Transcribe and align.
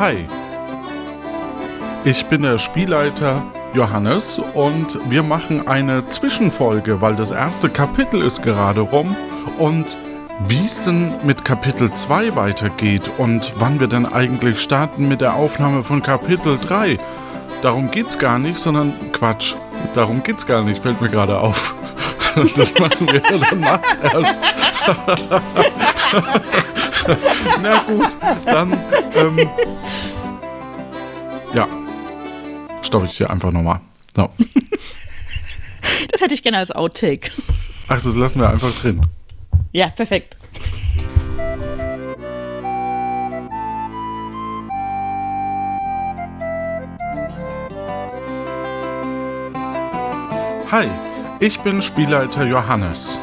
Hi, 0.00 0.26
ich 2.04 2.24
bin 2.24 2.40
der 2.40 2.56
Spielleiter 2.56 3.42
Johannes 3.74 4.40
und 4.54 4.98
wir 5.10 5.22
machen 5.22 5.68
eine 5.68 6.06
Zwischenfolge, 6.06 7.02
weil 7.02 7.16
das 7.16 7.32
erste 7.32 7.68
Kapitel 7.68 8.22
ist 8.22 8.42
gerade 8.42 8.80
rum 8.80 9.14
und 9.58 9.98
wie 10.48 10.64
es 10.64 10.80
denn 10.80 11.12
mit 11.22 11.44
Kapitel 11.44 11.92
2 11.92 12.34
weitergeht 12.34 13.10
und 13.18 13.52
wann 13.58 13.78
wir 13.78 13.88
denn 13.88 14.06
eigentlich 14.06 14.62
starten 14.62 15.06
mit 15.06 15.20
der 15.20 15.34
Aufnahme 15.34 15.82
von 15.82 16.02
Kapitel 16.02 16.58
3. 16.58 16.96
Darum 17.60 17.90
geht's 17.90 18.18
gar 18.18 18.38
nicht, 18.38 18.58
sondern 18.58 18.94
Quatsch. 19.12 19.54
Darum 19.92 20.22
geht's 20.22 20.46
gar 20.46 20.62
nicht, 20.62 20.80
fällt 20.80 21.02
mir 21.02 21.10
gerade 21.10 21.38
auf. 21.38 21.74
Das 22.54 22.72
machen 22.78 23.08
wir 23.10 23.20
danach 23.50 23.80
erst. 24.14 24.40
Na 27.62 27.82
gut, 27.82 28.16
dann 28.44 28.72
ähm, 29.14 29.48
ja, 31.54 31.68
stoppe 32.82 33.06
ich 33.06 33.16
hier 33.16 33.30
einfach 33.30 33.50
nochmal. 33.52 33.80
So. 34.14 34.28
Das 36.12 36.20
hätte 36.20 36.34
ich 36.34 36.42
gerne 36.42 36.58
als 36.58 36.70
Outtake. 36.72 37.30
Ach, 37.88 38.00
das 38.00 38.14
lassen 38.14 38.40
wir 38.40 38.50
einfach 38.50 38.70
drin. 38.80 39.00
Ja, 39.72 39.88
perfekt. 39.88 40.36
Hi, 50.70 50.86
ich 51.40 51.58
bin 51.60 51.80
Spielleiter 51.82 52.44
Johannes. 52.44 53.20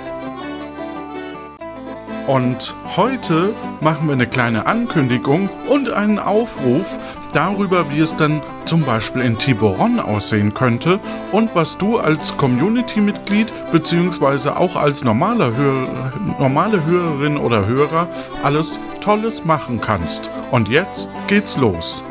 Und 2.28 2.76
heute 2.98 3.56
machen 3.80 4.08
wir 4.08 4.14
eine 4.14 4.28
kleine 4.28 4.66
Ankündigung 4.66 5.50
und 5.70 5.90
einen 5.90 6.20
Aufruf 6.20 7.00
darüber, 7.32 7.90
wie 7.90 8.02
es 8.02 8.18
dann 8.18 8.42
zum 8.66 8.84
Beispiel 8.84 9.22
in 9.22 9.38
Tiboron 9.38 10.02
aussehen 10.02 10.54
könnte 10.54 11.00
und 11.32 11.56
was 11.56 11.78
du 11.78 11.98
als 11.98 12.36
Community-Mitglied 12.36 13.54
bzw. 13.72 14.50
auch 14.50 14.76
als 14.76 15.06
normaler 15.06 15.56
Hör 15.56 15.88
normale 16.38 16.86
Hörerin 16.86 17.38
oder 17.38 17.66
Hörer 17.66 18.10
alles 18.44 18.78
Tolles 19.00 19.46
machen 19.46 19.80
kannst. 19.80 20.30
Und 20.52 20.68
jetzt 20.68 21.08
geht's 21.28 21.56
los. 21.56 22.04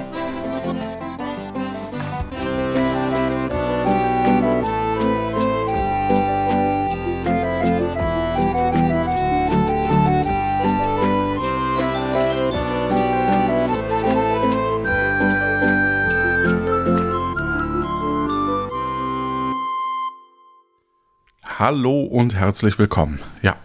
Hallo 21.58 22.02
und 22.02 22.34
herzlich 22.34 22.78
willkommen. 22.78 23.18
Ja. 23.40 23.56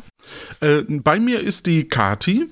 Äh, 0.61 0.83
bei 0.87 1.19
mir 1.19 1.41
ist 1.41 1.65
die 1.65 1.89
Kati. 1.89 2.47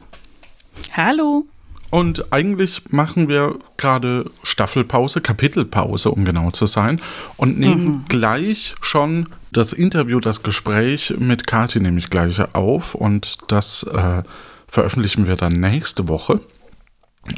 Hallo. 0.92 1.45
Und 1.90 2.34
eigentlich 2.34 2.92
machen 2.92 3.30
wir 3.30 3.58
gerade 3.78 4.30
Staffelpause, 4.44 5.22
Kapitelpause, 5.22 6.12
um 6.12 6.26
genau 6.26 6.52
zu 6.52 6.66
sein, 6.66 7.00
und 7.38 7.58
nehmen 7.58 7.86
mhm. 7.86 8.06
gleich 8.10 8.76
schon 8.82 9.30
das 9.54 9.72
Interview, 9.72 10.20
das 10.20 10.44
Gespräch 10.44 11.14
mit 11.17 11.48
Kati 11.48 11.80
nämlich 11.80 12.10
gleich 12.10 12.42
auf 12.54 12.94
und 12.94 13.38
das 13.50 13.84
äh, 13.84 14.23
veröffentlichen 14.67 15.26
wir 15.26 15.38
dann 15.38 15.54
nächste 15.54 16.10
Woche. 16.10 16.42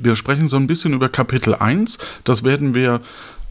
Wir 0.02 0.16
sprechen 0.16 0.48
so 0.48 0.58
ein 0.58 0.66
bisschen 0.66 0.94
über 0.94 1.08
Kapitel 1.08 1.54
1. 1.54 2.00
Das 2.24 2.44
werden 2.44 2.74
wir 2.74 3.02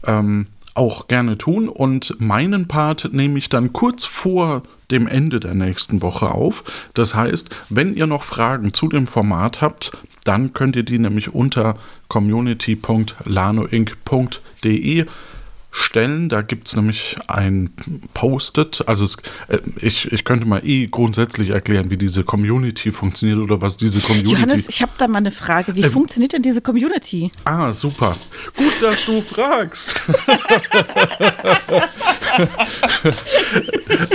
ähm, 0.05 0.47
auch 0.73 1.07
gerne 1.07 1.37
tun 1.37 1.69
und 1.69 2.15
meinen 2.19 2.67
Part 2.67 3.09
nehme 3.11 3.37
ich 3.37 3.49
dann 3.49 3.73
kurz 3.73 4.05
vor 4.05 4.63
dem 4.89 5.07
Ende 5.07 5.39
der 5.39 5.53
nächsten 5.53 6.01
Woche 6.01 6.31
auf. 6.31 6.89
Das 6.93 7.13
heißt, 7.15 7.49
wenn 7.69 7.95
ihr 7.95 8.07
noch 8.07 8.23
Fragen 8.23 8.73
zu 8.73 8.87
dem 8.87 9.05
Format 9.07 9.61
habt, 9.61 9.91
dann 10.23 10.53
könnt 10.53 10.75
ihr 10.75 10.83
die 10.83 10.99
nämlich 10.99 11.33
unter 11.33 11.77
community.lanoinc.de 12.07 15.05
stellen. 15.71 16.29
Da 16.29 16.41
gibt 16.41 16.67
es 16.67 16.75
nämlich 16.75 17.15
ein 17.27 17.71
Post-it. 18.13 18.83
Also 18.87 19.05
es, 19.05 19.17
äh, 19.47 19.59
ich, 19.77 20.11
ich 20.11 20.25
könnte 20.25 20.45
mal 20.45 20.61
eh 20.67 20.85
grundsätzlich 20.87 21.49
erklären, 21.49 21.89
wie 21.89 21.97
diese 21.97 22.23
Community 22.23 22.91
funktioniert 22.91 23.39
oder 23.39 23.61
was 23.61 23.77
diese 23.77 23.99
Community. 24.01 24.33
Johannes, 24.33 24.69
ich 24.69 24.81
habe 24.81 24.91
da 24.97 25.07
mal 25.07 25.19
eine 25.19 25.31
Frage. 25.31 25.75
Wie 25.75 25.81
ähm, 25.81 25.91
funktioniert 25.91 26.33
denn 26.33 26.43
diese 26.43 26.61
Community? 26.61 27.31
Ah, 27.45 27.73
super. 27.73 28.15
Gut, 28.55 28.73
dass 28.81 29.05
du 29.05 29.21
fragst. 29.21 29.99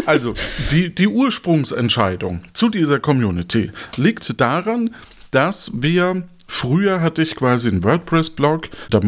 also, 0.06 0.34
die, 0.70 0.94
die 0.94 1.08
Ursprungsentscheidung 1.08 2.42
zu 2.52 2.68
dieser 2.68 3.00
Community 3.00 3.70
liegt 3.96 4.38
daran, 4.40 4.90
dass 5.36 5.70
wir 5.74 6.24
Früher 6.48 7.00
hatte 7.00 7.22
ich 7.22 7.34
quasi 7.34 7.68
einen 7.68 7.82
WordPress-Blog, 7.82 8.70
da 8.88 9.00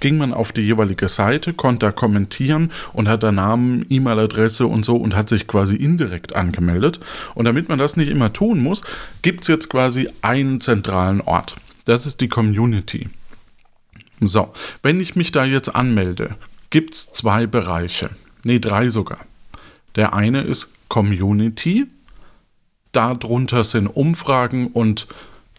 ging 0.00 0.16
man 0.16 0.32
auf 0.32 0.52
die 0.52 0.62
jeweilige 0.62 1.08
Seite, 1.08 1.52
konnte 1.52 1.86
da 1.86 1.92
kommentieren 1.92 2.72
und 2.94 3.08
hat 3.08 3.22
da 3.22 3.30
Namen, 3.30 3.84
E-Mail-Adresse 3.90 4.66
und 4.66 4.86
so 4.86 4.96
und 4.96 5.14
hat 5.14 5.28
sich 5.28 5.46
quasi 5.46 5.76
indirekt 5.76 6.34
angemeldet. 6.34 6.98
Und 7.34 7.44
damit 7.44 7.68
man 7.68 7.78
das 7.78 7.98
nicht 7.98 8.08
immer 8.08 8.32
tun 8.32 8.62
muss, 8.62 8.82
gibt 9.20 9.42
es 9.42 9.48
jetzt 9.48 9.68
quasi 9.68 10.08
einen 10.22 10.60
zentralen 10.60 11.20
Ort. 11.20 11.56
Das 11.84 12.06
ist 12.06 12.22
die 12.22 12.28
Community. 12.28 13.08
So, 14.20 14.52
wenn 14.82 14.98
ich 15.00 15.14
mich 15.14 15.30
da 15.30 15.44
jetzt 15.44 15.76
anmelde, 15.76 16.36
gibt 16.70 16.94
es 16.94 17.12
zwei 17.12 17.46
Bereiche. 17.46 18.10
Ne, 18.44 18.60
drei 18.60 18.88
sogar. 18.88 19.20
Der 19.94 20.14
eine 20.14 20.40
ist 20.40 20.72
Community. 20.88 21.86
Darunter 22.92 23.62
sind 23.62 23.86
Umfragen 23.86 24.68
und 24.68 25.06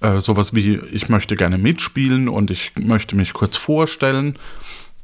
äh, 0.02 0.20
sowas 0.20 0.56
wie, 0.56 0.80
ich 0.92 1.10
möchte 1.10 1.36
gerne 1.36 1.58
mitspielen 1.58 2.30
und 2.30 2.52
ich 2.52 2.72
möchte 2.80 3.16
mich 3.16 3.34
kurz 3.34 3.58
vorstellen. 3.58 4.36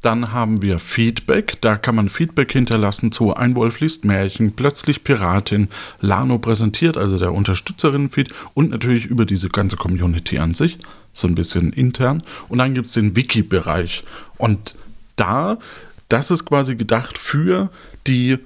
Dann 0.01 0.31
haben 0.31 0.61
wir 0.61 0.77
Feedback. 0.77 1.57
Da 1.61 1.77
kann 1.77 1.95
man 1.95 2.09
Feedback 2.09 2.51
hinterlassen 2.51 3.11
zu 3.11 3.35
Ein 3.35 3.55
Wolf 3.55 3.79
liest 3.79 4.05
Märchen, 4.05 4.55
Plötzlich 4.55 5.03
Piratin, 5.03 5.69
Lano 5.99 6.37
präsentiert, 6.37 6.95
also 6.95 7.17
der 7.17 7.33
Unterstützerinnen-Feed 7.33 8.29
und 8.53 8.69
natürlich 8.69 9.05
über 9.07 9.25
diese 9.25 9.49
ganze 9.49 9.77
Community 9.77 10.37
an 10.37 10.53
sich, 10.53 10.77
so 11.11 11.27
ein 11.27 11.35
bisschen 11.35 11.73
intern. 11.73 12.21
Und 12.49 12.59
dann 12.59 12.75
gibt 12.75 12.87
es 12.87 12.93
den 12.93 13.15
Wiki-Bereich. 13.15 14.03
Und 14.37 14.75
da, 15.15 15.57
das 16.07 16.29
ist 16.29 16.45
quasi 16.45 16.75
gedacht 16.75 17.17
für 17.17 17.71
die 18.05 18.37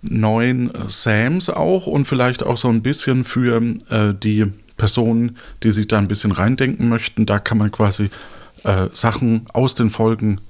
neuen 0.00 0.72
Sams 0.88 1.50
auch 1.50 1.86
und 1.86 2.06
vielleicht 2.06 2.42
auch 2.42 2.56
so 2.56 2.68
ein 2.68 2.82
bisschen 2.82 3.24
für 3.24 3.62
äh, 3.90 4.14
die 4.14 4.46
Personen, 4.82 5.36
die 5.62 5.70
sich 5.70 5.86
da 5.86 5.98
ein 5.98 6.08
bisschen 6.08 6.32
reindenken 6.32 6.88
möchten. 6.88 7.24
Da 7.24 7.38
kann 7.38 7.56
man 7.56 7.70
quasi 7.70 8.10
äh, 8.64 8.88
Sachen 8.90 9.46
aus 9.52 9.76
den 9.76 9.90
Folgen 9.90 10.40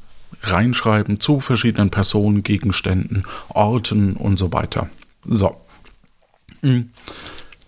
reinschreiben 0.43 1.21
zu 1.21 1.41
verschiedenen 1.41 1.91
Personen, 1.91 2.43
Gegenständen, 2.43 3.25
Orten 3.51 4.17
und 4.17 4.39
so 4.39 4.51
weiter. 4.51 4.89
So. 5.27 5.61
Hm. 6.63 6.89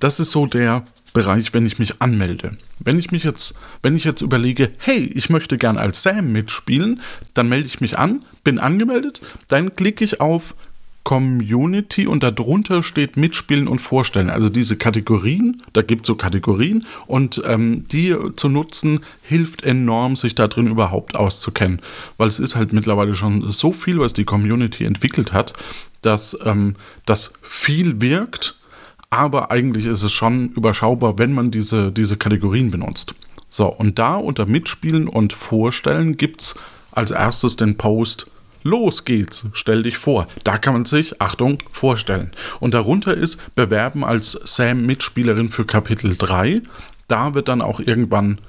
Das 0.00 0.18
ist 0.20 0.30
so 0.30 0.46
der 0.46 0.86
Bereich, 1.12 1.52
wenn 1.52 1.66
ich 1.66 1.78
mich 1.78 2.00
anmelde. 2.00 2.56
Wenn 2.78 2.98
ich 2.98 3.10
mich 3.10 3.24
jetzt, 3.24 3.56
wenn 3.82 3.94
ich 3.94 4.04
jetzt 4.04 4.22
überlege, 4.22 4.72
hey, 4.78 5.04
ich 5.14 5.28
möchte 5.28 5.58
gern 5.58 5.76
als 5.76 6.00
Sam 6.00 6.32
mitspielen, 6.32 7.02
dann 7.34 7.50
melde 7.50 7.66
ich 7.66 7.82
mich 7.82 7.98
an, 7.98 8.24
bin 8.42 8.58
angemeldet, 8.58 9.20
dann 9.48 9.74
klicke 9.74 10.02
ich 10.02 10.22
auf 10.22 10.54
Community 11.04 12.06
und 12.06 12.22
darunter 12.22 12.82
steht 12.82 13.18
Mitspielen 13.18 13.68
und 13.68 13.78
Vorstellen. 13.78 14.30
Also 14.30 14.48
diese 14.48 14.76
Kategorien, 14.76 15.60
da 15.74 15.82
gibt 15.82 16.02
es 16.02 16.06
so 16.06 16.14
Kategorien 16.14 16.86
und 17.06 17.42
ähm, 17.46 17.86
die 17.88 18.16
zu 18.34 18.48
nutzen 18.48 19.00
hilft 19.22 19.62
enorm, 19.62 20.16
sich 20.16 20.34
da 20.34 20.48
drin 20.48 20.66
überhaupt 20.66 21.14
auszukennen. 21.14 21.80
Weil 22.16 22.28
es 22.28 22.38
ist 22.38 22.56
halt 22.56 22.72
mittlerweile 22.72 23.14
schon 23.14 23.52
so 23.52 23.70
viel, 23.72 23.98
was 23.98 24.14
die 24.14 24.24
Community 24.24 24.84
entwickelt 24.84 25.34
hat, 25.34 25.52
dass 26.00 26.36
ähm, 26.44 26.74
das 27.04 27.34
viel 27.42 28.00
wirkt, 28.00 28.56
aber 29.10 29.50
eigentlich 29.50 29.86
ist 29.86 30.02
es 30.02 30.12
schon 30.12 30.48
überschaubar, 30.52 31.18
wenn 31.18 31.34
man 31.34 31.50
diese, 31.50 31.92
diese 31.92 32.16
Kategorien 32.16 32.70
benutzt. 32.70 33.14
So, 33.48 33.66
und 33.68 33.98
da 33.98 34.16
unter 34.16 34.46
Mitspielen 34.46 35.06
und 35.06 35.32
Vorstellen 35.32 36.16
gibt 36.16 36.40
es 36.40 36.54
als 36.92 37.10
erstes 37.10 37.56
den 37.56 37.76
Post 37.76 38.26
Los 38.66 39.04
geht's, 39.04 39.44
stell 39.52 39.82
dich 39.82 39.98
vor. 39.98 40.26
Da 40.42 40.56
kann 40.56 40.72
man 40.72 40.86
sich, 40.86 41.20
Achtung, 41.20 41.58
vorstellen. 41.70 42.30
Und 42.60 42.72
darunter 42.72 43.14
ist 43.14 43.54
Bewerben 43.54 44.04
als 44.04 44.32
Sam-Mitspielerin 44.42 45.50
für 45.50 45.66
Kapitel 45.66 46.16
3. 46.16 46.62
Da 47.06 47.34
wird 47.34 47.48
dann 47.48 47.60
auch 47.60 47.78
irgendwann 47.78 48.40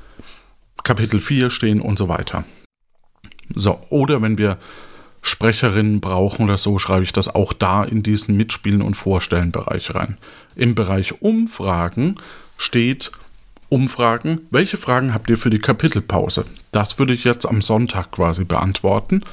Kapitel 0.84 1.20
4 1.20 1.50
stehen 1.50 1.82
und 1.82 1.98
so 1.98 2.08
weiter. 2.08 2.46
So, 3.54 3.82
oder 3.90 4.22
wenn 4.22 4.38
wir 4.38 4.58
Sprecherinnen 5.22 6.00
brauchen 6.00 6.46
oder 6.46 6.58
so, 6.58 6.80
schreibe 6.80 7.04
ich 7.04 7.12
das 7.12 7.28
auch 7.28 7.52
da 7.52 7.84
in 7.84 8.02
diesen 8.02 8.38
Mitspielen 8.38 8.82
und 8.82 8.94
Vorstellen 8.94 9.52
Bereich 9.52 9.94
rein. 9.96 10.18
Im 10.56 10.76
Bereich 10.76 11.22
Umfragen 11.22 12.16
steht 12.58 13.12
Umfragen. 13.68 14.48
Welche 14.50 14.78
Fragen 14.78 15.14
habt 15.14 15.30
ihr 15.30 15.38
für 15.38 15.50
die 15.50 15.60
Kapitelpause? 15.60 16.46
Das 16.72 17.00
würde 17.00 17.14
ich 17.14 17.26
jetzt 17.26 17.46
am 17.46 17.62
Sonntag 17.62 18.12
quasi 18.12 18.46
beantworten. 18.46 19.24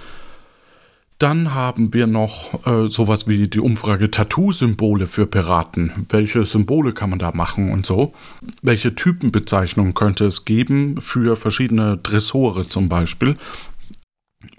Dann 1.23 1.55
haben 1.55 1.95
wir 1.95 2.09
noch 2.09 2.67
äh, 2.67 2.89
sowas 2.89 3.29
wie 3.29 3.47
die 3.47 3.61
Umfrage 3.61 4.11
Tattoo-Symbole 4.11 5.07
für 5.07 5.25
Piraten. 5.25 6.05
Welche 6.09 6.45
Symbole 6.45 6.93
kann 6.93 7.11
man 7.11 7.21
da 7.21 7.31
machen 7.33 7.71
und 7.71 7.87
so? 7.87 8.13
Welche 8.61 8.97
Typenbezeichnungen 8.97 9.95
könnte 9.95 10.27
es 10.27 10.45
geben 10.45 11.01
für 11.01 11.37
verschiedene 11.37 11.97
Dressore 11.97 12.69
zum 12.69 12.89
Beispiel? 12.89 13.37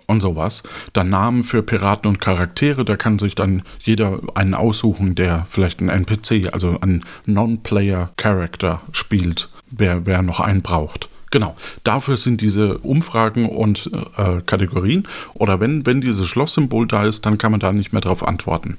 Und 0.07 0.21
sowas. 0.21 0.63
Dann 0.93 1.09
Namen 1.09 1.43
für 1.43 1.63
Piraten 1.63 2.07
und 2.07 2.21
Charaktere, 2.21 2.85
da 2.85 2.95
kann 2.95 3.19
sich 3.19 3.35
dann 3.35 3.63
jeder 3.81 4.21
einen 4.35 4.53
aussuchen, 4.53 5.15
der 5.15 5.45
vielleicht 5.45 5.81
ein 5.81 5.89
NPC, 5.89 6.53
also 6.53 6.79
ein 6.79 7.03
Non-Player-Character 7.25 8.81
spielt, 8.93 9.49
wer, 9.69 10.05
wer 10.05 10.21
noch 10.21 10.39
einen 10.39 10.61
braucht. 10.61 11.09
Genau, 11.33 11.55
dafür 11.83 12.17
sind 12.17 12.41
diese 12.41 12.77
Umfragen 12.77 13.49
und 13.49 13.89
äh, 14.17 14.41
Kategorien. 14.45 15.07
Oder 15.33 15.59
wenn, 15.59 15.83
wenn 15.83 15.99
dieses 15.99 16.27
Schlosssymbol 16.27 16.87
da 16.87 17.05
ist, 17.05 17.25
dann 17.25 17.39
kann 17.39 17.49
man 17.49 17.59
da 17.59 17.73
nicht 17.73 17.91
mehr 17.91 18.03
drauf 18.03 18.23
antworten. 18.23 18.77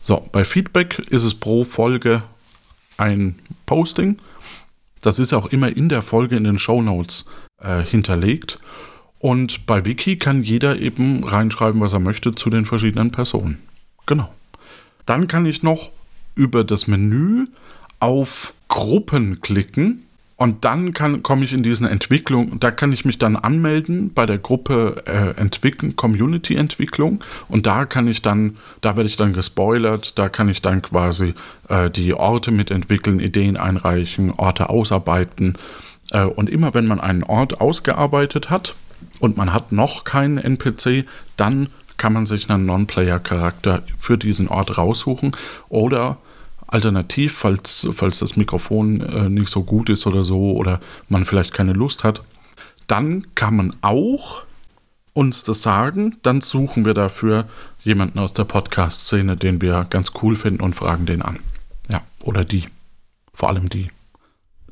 So, 0.00 0.26
bei 0.32 0.46
Feedback 0.46 1.00
ist 1.10 1.22
es 1.22 1.34
pro 1.34 1.64
Folge 1.64 2.22
ein 2.96 3.38
Posting. 3.66 4.16
Das 5.02 5.18
ist 5.18 5.34
auch 5.34 5.48
immer 5.48 5.76
in 5.76 5.90
der 5.90 6.00
Folge 6.00 6.34
in 6.36 6.44
den 6.44 6.58
Show 6.58 6.80
Notes 6.80 7.26
äh, 7.60 7.82
hinterlegt. 7.82 8.58
Und 9.18 9.66
bei 9.66 9.84
Wiki 9.84 10.16
kann 10.16 10.42
jeder 10.42 10.78
eben 10.78 11.24
reinschreiben, 11.24 11.82
was 11.82 11.92
er 11.92 12.00
möchte 12.00 12.34
zu 12.34 12.48
den 12.48 12.64
verschiedenen 12.64 13.10
Personen. 13.10 13.58
Genau. 14.06 14.32
Dann 15.04 15.28
kann 15.28 15.44
ich 15.44 15.62
noch 15.62 15.90
über 16.34 16.64
das 16.64 16.86
Menü 16.86 17.48
auf 17.98 18.54
Gruppen 18.68 19.42
klicken 19.42 20.06
und 20.40 20.64
dann 20.64 20.94
komme 20.94 21.44
ich 21.44 21.52
in 21.52 21.62
diesen 21.62 21.86
Entwicklung, 21.86 22.58
da 22.60 22.70
kann 22.70 22.94
ich 22.94 23.04
mich 23.04 23.18
dann 23.18 23.36
anmelden 23.36 24.14
bei 24.14 24.24
der 24.24 24.38
Gruppe 24.38 25.02
äh, 25.04 25.38
Entwickeln, 25.38 25.96
Community-Entwicklung. 25.96 27.22
Und 27.48 27.66
da 27.66 27.84
kann 27.84 28.08
ich 28.08 28.22
dann, 28.22 28.56
da 28.80 28.96
werde 28.96 29.10
ich 29.10 29.18
dann 29.18 29.34
gespoilert, 29.34 30.18
da 30.18 30.30
kann 30.30 30.48
ich 30.48 30.62
dann 30.62 30.80
quasi 30.80 31.34
äh, 31.68 31.90
die 31.90 32.14
Orte 32.14 32.52
mitentwickeln, 32.52 33.20
Ideen 33.20 33.58
einreichen, 33.58 34.32
Orte 34.32 34.70
ausarbeiten. 34.70 35.58
Äh, 36.10 36.24
und 36.24 36.48
immer 36.48 36.72
wenn 36.72 36.86
man 36.86 37.00
einen 37.00 37.22
Ort 37.22 37.60
ausgearbeitet 37.60 38.48
hat 38.48 38.76
und 39.18 39.36
man 39.36 39.52
hat 39.52 39.72
noch 39.72 40.04
keinen 40.04 40.38
NPC, 40.38 41.04
dann 41.36 41.68
kann 41.98 42.14
man 42.14 42.24
sich 42.24 42.48
einen 42.48 42.64
Non-Player-Charakter 42.64 43.82
für 43.98 44.16
diesen 44.16 44.48
Ort 44.48 44.78
raussuchen 44.78 45.32
oder 45.68 46.16
Alternativ, 46.70 47.36
falls, 47.36 47.88
falls 47.92 48.20
das 48.20 48.36
Mikrofon 48.36 49.00
äh, 49.00 49.28
nicht 49.28 49.48
so 49.48 49.62
gut 49.62 49.90
ist 49.90 50.06
oder 50.06 50.22
so 50.22 50.52
oder 50.52 50.80
man 51.08 51.24
vielleicht 51.24 51.52
keine 51.52 51.72
Lust 51.72 52.04
hat, 52.04 52.22
dann 52.86 53.26
kann 53.34 53.56
man 53.56 53.76
auch 53.82 54.44
uns 55.12 55.44
das 55.44 55.62
sagen. 55.62 56.16
Dann 56.22 56.40
suchen 56.40 56.84
wir 56.84 56.94
dafür 56.94 57.46
jemanden 57.82 58.18
aus 58.18 58.32
der 58.32 58.44
Podcast-Szene, 58.44 59.36
den 59.36 59.60
wir 59.60 59.86
ganz 59.90 60.12
cool 60.22 60.36
finden 60.36 60.62
und 60.62 60.74
fragen 60.74 61.06
den 61.06 61.22
an. 61.22 61.38
Ja, 61.88 62.02
oder 62.22 62.44
die. 62.44 62.64
Vor 63.32 63.48
allem 63.48 63.68
die. 63.68 63.90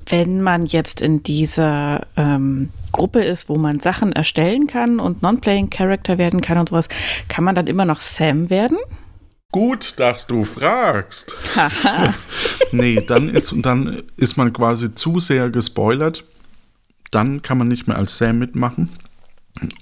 Wenn 0.07 0.41
man 0.41 0.65
jetzt 0.65 1.03
in 1.03 1.23
dieser 1.23 2.07
ähm, 2.17 2.71
Gruppe 2.93 3.23
ist, 3.25 3.49
wo 3.49 3.57
man 3.57 3.81
Sachen 3.81 4.13
erstellen 4.13 4.67
kann 4.67 5.01
und 5.01 5.23
Non-Playing 5.23 5.69
Character 5.69 6.17
werden 6.17 6.41
kann 6.41 6.59
und 6.59 6.71
sowas, 6.71 6.89
kann 7.29 7.45
man 7.45 7.55
dann 7.55 7.67
immer 7.67 7.85
noch 7.85 8.01
Sam 8.01 8.49
werden? 8.49 8.79
Gut, 9.51 9.99
dass 9.99 10.27
du 10.27 10.45
fragst. 10.45 11.37
nee, 12.73 13.01
dann 13.01 13.31
ist, 13.31 13.55
dann 13.57 14.03
ist 14.17 14.37
man 14.37 14.53
quasi 14.53 14.95
zu 14.95 15.21
sehr 15.21 15.49
gespoilert. 15.49 16.25
Dann 17.11 17.41
kann 17.41 17.57
man 17.57 17.69
nicht 17.69 17.87
mehr 17.87 17.97
als 17.97 18.19
Sam 18.19 18.39
mitmachen. 18.39 18.91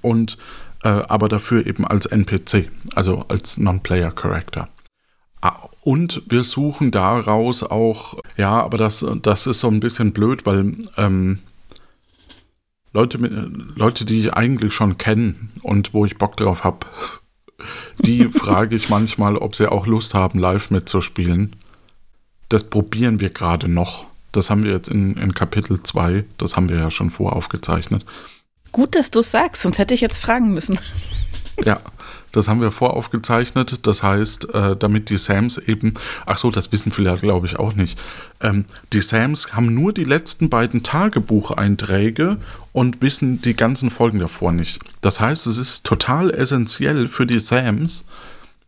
Und 0.02 0.38
äh, 0.84 0.88
aber 0.88 1.28
dafür 1.28 1.66
eben 1.66 1.84
als 1.84 2.06
NPC, 2.06 2.70
also 2.94 3.24
als 3.28 3.58
Non-Player-Character. 3.58 4.68
Ah, 5.40 5.68
und 5.82 6.22
wir 6.28 6.44
suchen 6.44 6.92
daraus 6.92 7.62
auch, 7.64 8.18
ja, 8.36 8.62
aber 8.62 8.78
das, 8.78 9.04
das 9.22 9.46
ist 9.46 9.60
so 9.60 9.68
ein 9.68 9.80
bisschen 9.80 10.12
blöd, 10.12 10.46
weil 10.46 10.74
ähm, 10.96 11.40
Leute, 12.92 13.18
Leute, 13.18 14.04
die 14.04 14.20
ich 14.20 14.32
eigentlich 14.34 14.72
schon 14.72 14.96
kenne 14.96 15.34
und 15.62 15.92
wo 15.92 16.06
ich 16.06 16.18
Bock 16.18 16.36
drauf 16.36 16.64
habe, 16.64 16.86
die 17.98 18.24
frage 18.26 18.76
ich 18.76 18.88
manchmal, 18.88 19.36
ob 19.36 19.56
sie 19.56 19.70
auch 19.70 19.86
Lust 19.86 20.14
haben, 20.14 20.38
live 20.38 20.70
mitzuspielen. 20.70 21.56
Das 22.48 22.64
probieren 22.64 23.20
wir 23.20 23.30
gerade 23.30 23.68
noch. 23.68 24.06
Das 24.32 24.50
haben 24.50 24.62
wir 24.62 24.72
jetzt 24.72 24.88
in, 24.88 25.14
in 25.16 25.34
Kapitel 25.34 25.82
2, 25.82 26.24
das 26.36 26.56
haben 26.56 26.68
wir 26.68 26.76
ja 26.76 26.90
schon 26.90 27.10
voraufgezeichnet. 27.10 28.04
Gut, 28.72 28.94
dass 28.94 29.10
du 29.10 29.20
es 29.20 29.30
sagst, 29.30 29.62
sonst 29.62 29.78
hätte 29.78 29.94
ich 29.94 30.02
jetzt 30.02 30.18
fragen 30.18 30.52
müssen. 30.52 30.78
Ja, 31.64 31.80
das 32.32 32.48
haben 32.48 32.60
wir 32.60 32.70
voraufgezeichnet. 32.70 33.86
Das 33.86 34.02
heißt, 34.02 34.54
äh, 34.54 34.76
damit 34.76 35.08
die 35.08 35.16
Sams 35.16 35.56
eben, 35.56 35.94
ach 36.26 36.36
so, 36.36 36.50
das 36.50 36.70
wissen 36.70 36.92
viele, 36.92 37.16
glaube 37.16 37.46
ich, 37.46 37.58
auch 37.58 37.74
nicht. 37.74 37.98
Ähm, 38.40 38.66
die 38.92 39.00
Sams 39.00 39.54
haben 39.54 39.74
nur 39.74 39.94
die 39.94 40.04
letzten 40.04 40.50
beiden 40.50 40.82
Tagebucheinträge 40.82 42.36
und 42.72 43.00
wissen 43.00 43.40
die 43.40 43.56
ganzen 43.56 43.90
Folgen 43.90 44.18
davor 44.18 44.52
nicht. 44.52 44.80
Das 45.00 45.18
heißt, 45.18 45.46
es 45.46 45.56
ist 45.56 45.86
total 45.86 46.30
essentiell 46.30 47.08
für 47.08 47.26
die 47.26 47.40
Sams, 47.40 48.06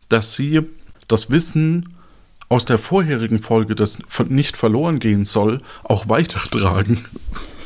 dass 0.09 0.33
sie 0.33 0.61
das 1.07 1.29
Wissen 1.29 1.93
aus 2.49 2.65
der 2.65 2.79
vorherigen 2.79 3.39
Folge, 3.39 3.75
das 3.75 3.99
nicht 4.29 4.57
verloren 4.57 4.97
gehen 4.97 5.25
soll, 5.25 5.61
auch 5.83 6.09
weitertragen. 6.09 7.05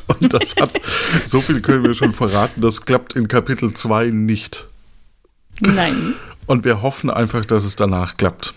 Und 0.08 0.34
das 0.34 0.58
hat, 0.58 0.82
so 1.26 1.40
viel 1.40 1.62
können 1.62 1.86
wir 1.86 1.94
schon 1.94 2.14
verraten, 2.14 2.60
das 2.60 2.82
klappt 2.82 3.16
in 3.16 3.30
Kapitel 3.30 3.74
2 3.74 4.08
nicht. 4.08 4.68
Nein. 5.60 6.14
Und 6.46 6.66
wir 6.66 6.82
hoffen 6.82 7.10
einfach, 7.10 7.46
dass 7.46 7.64
es 7.64 7.76
danach 7.76 8.18
klappt. 8.18 8.54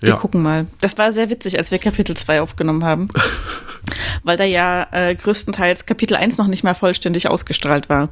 Wir 0.00 0.10
ja. 0.10 0.16
gucken 0.16 0.42
mal. 0.42 0.66
Das 0.80 0.98
war 0.98 1.10
sehr 1.12 1.30
witzig, 1.30 1.56
als 1.58 1.70
wir 1.70 1.78
Kapitel 1.78 2.16
2 2.16 2.40
aufgenommen 2.40 2.84
haben. 2.84 3.08
weil 4.24 4.36
da 4.36 4.44
ja 4.44 4.86
äh, 4.90 5.14
größtenteils 5.14 5.86
Kapitel 5.86 6.16
1 6.16 6.36
noch 6.38 6.48
nicht 6.48 6.64
mal 6.64 6.74
vollständig 6.74 7.28
ausgestrahlt 7.28 7.88
war. 7.88 8.08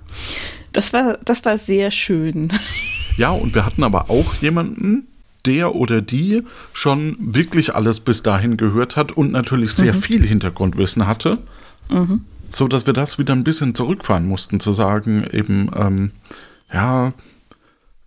Das 0.73 0.93
war, 0.93 1.19
das 1.25 1.45
war 1.45 1.59
sehr 1.59 1.91
schön. 1.91 2.51
Ja, 3.17 3.31
und 3.31 3.55
wir 3.55 3.65
hatten 3.65 3.85
aber 3.85 4.11
auch 4.11 4.35
jemanden, 4.41 5.07
der 5.47 5.77
oder 5.77 6.01
die 6.01 6.43
schon 6.73 7.17
wirklich 7.21 7.73
alles 7.73 8.01
bis 8.01 8.25
dahin 8.25 8.57
gehört 8.57 8.97
hat 8.97 9.13
und 9.13 9.31
natürlich 9.31 9.71
sehr 9.71 9.95
mhm. 9.95 10.03
viel 10.03 10.27
Hintergrundwissen 10.27 11.07
hatte. 11.07 11.39
Mhm. 11.89 12.23
So 12.51 12.67
dass 12.67 12.87
wir 12.87 12.93
das 12.93 13.21
wieder 13.21 13.33
ein 13.33 13.45
bisschen 13.45 13.77
zurückfahren 13.77 14.27
mussten, 14.27 14.59
zu 14.59 14.73
sagen, 14.73 15.25
eben, 15.31 15.71
ähm, 15.77 16.11
ja, 16.73 17.13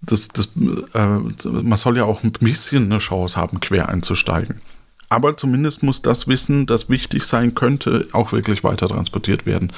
das, 0.01 0.27
das, 0.29 0.49
äh, 0.93 1.07
man 1.43 1.77
soll 1.77 1.97
ja 1.97 2.05
auch 2.05 2.23
ein 2.23 2.31
bisschen 2.31 2.85
eine 2.85 2.99
Chance 2.99 3.37
haben, 3.37 3.59
quer 3.59 3.89
einzusteigen. 3.89 4.61
Aber 5.09 5.37
zumindest 5.37 5.83
muss 5.83 6.01
das 6.01 6.27
Wissen, 6.27 6.65
das 6.65 6.89
wichtig 6.89 7.23
sein 7.23 7.55
könnte, 7.55 8.07
auch 8.11 8.31
wirklich 8.31 8.63
weiter 8.63 8.87
transportiert 8.87 9.45
werden. 9.45 9.71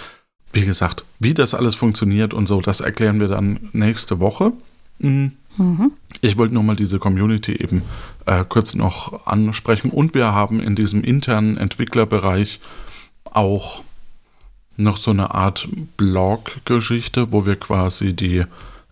Wie 0.51 0.65
gesagt, 0.65 1.05
wie 1.19 1.35
das 1.35 1.53
alles 1.53 1.75
funktioniert 1.75 2.33
und 2.33 2.47
so, 2.47 2.61
das 2.61 2.79
erklären 2.79 3.19
wir 3.19 3.27
dann 3.27 3.69
nächste 3.71 4.19
Woche. 4.19 4.53
Mhm. 4.97 5.33
Mhm. 5.57 5.91
Ich 6.21 6.37
wollte 6.37 6.53
nur 6.53 6.63
mal 6.63 6.75
diese 6.75 6.99
Community 6.99 7.53
eben 7.53 7.83
äh, 8.25 8.43
kurz 8.47 8.73
noch 8.73 9.27
ansprechen. 9.27 9.91
Und 9.91 10.13
wir 10.15 10.31
haben 10.33 10.59
in 10.59 10.75
diesem 10.75 11.03
internen 11.03 11.57
Entwicklerbereich 11.57 12.59
auch 13.25 13.83
noch 14.77 14.97
so 14.97 15.11
eine 15.11 15.35
Art 15.35 15.67
Blog-Geschichte, 15.97 17.31
wo 17.31 17.45
wir 17.45 17.57
quasi 17.57 18.13
die 18.13 18.45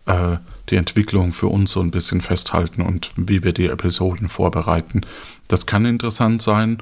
äh, 0.06 0.38
die 0.70 0.76
Entwicklung 0.76 1.32
für 1.32 1.48
uns 1.48 1.72
so 1.72 1.82
ein 1.82 1.92
bisschen 1.92 2.22
festhalten 2.22 2.82
und 2.82 3.12
wie 3.16 3.44
wir 3.44 3.54
die 3.54 3.68
Episoden 3.68 4.30
vorbereiten. 4.30 5.02
Das 5.48 5.66
kann 5.66 5.86
interessant 5.86 6.42
sein, 6.42 6.82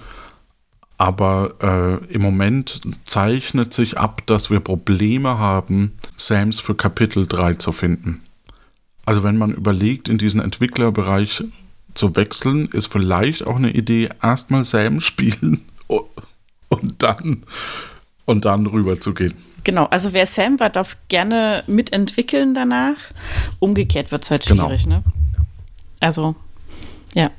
aber 0.98 2.01
äh, 2.10 2.13
im 2.13 2.22
Moment 2.22 2.82
zeichnet 3.04 3.74
sich 3.74 3.98
ab, 3.98 4.22
dass 4.25 4.50
wir 4.50 4.60
Probleme 4.60 5.38
haben, 5.38 5.94
Sams 6.18 6.60
für 6.60 6.75
Kapitel 6.75 7.27
3 7.27 7.56
zu 7.56 7.72
finden. 7.72 8.22
Also 9.06 9.24
wenn 9.24 9.38
man 9.38 9.54
überlegt, 9.54 10.10
in 10.10 10.18
diesen 10.18 10.42
Entwicklerbereich 10.42 11.44
zu 11.94 12.15
wechseln, 12.15 12.68
ist 12.68 12.88
vielleicht 12.88 13.46
auch 13.46 13.58
eine 13.58 13.72
Idee, 13.72 14.10
erstmal 14.22 14.63
Sam 14.63 15.00
spielen 15.00 15.62
und 16.70 17.04
dann, 17.04 17.44
und 18.25 18.46
dann 18.46 18.65
rüber 18.65 19.00
zu 19.00 19.13
gehen. 19.13 19.34
Genau, 19.63 19.86
also 19.86 20.13
wer 20.13 20.27
Sam 20.27 20.60
war, 20.60 20.70
darf 20.70 20.96
gerne 21.08 21.63
mitentwickeln 21.67 22.53
danach. 22.53 22.98
Umgekehrt 23.60 24.12
wird 24.12 24.24
es 24.24 24.32
halt 24.32 24.46
genau. 24.46 24.67
schwierig, 24.67 24.84
genau. 24.84 24.98
ne? 24.98 25.03
Also, 26.00 26.36
ja. 27.13 27.32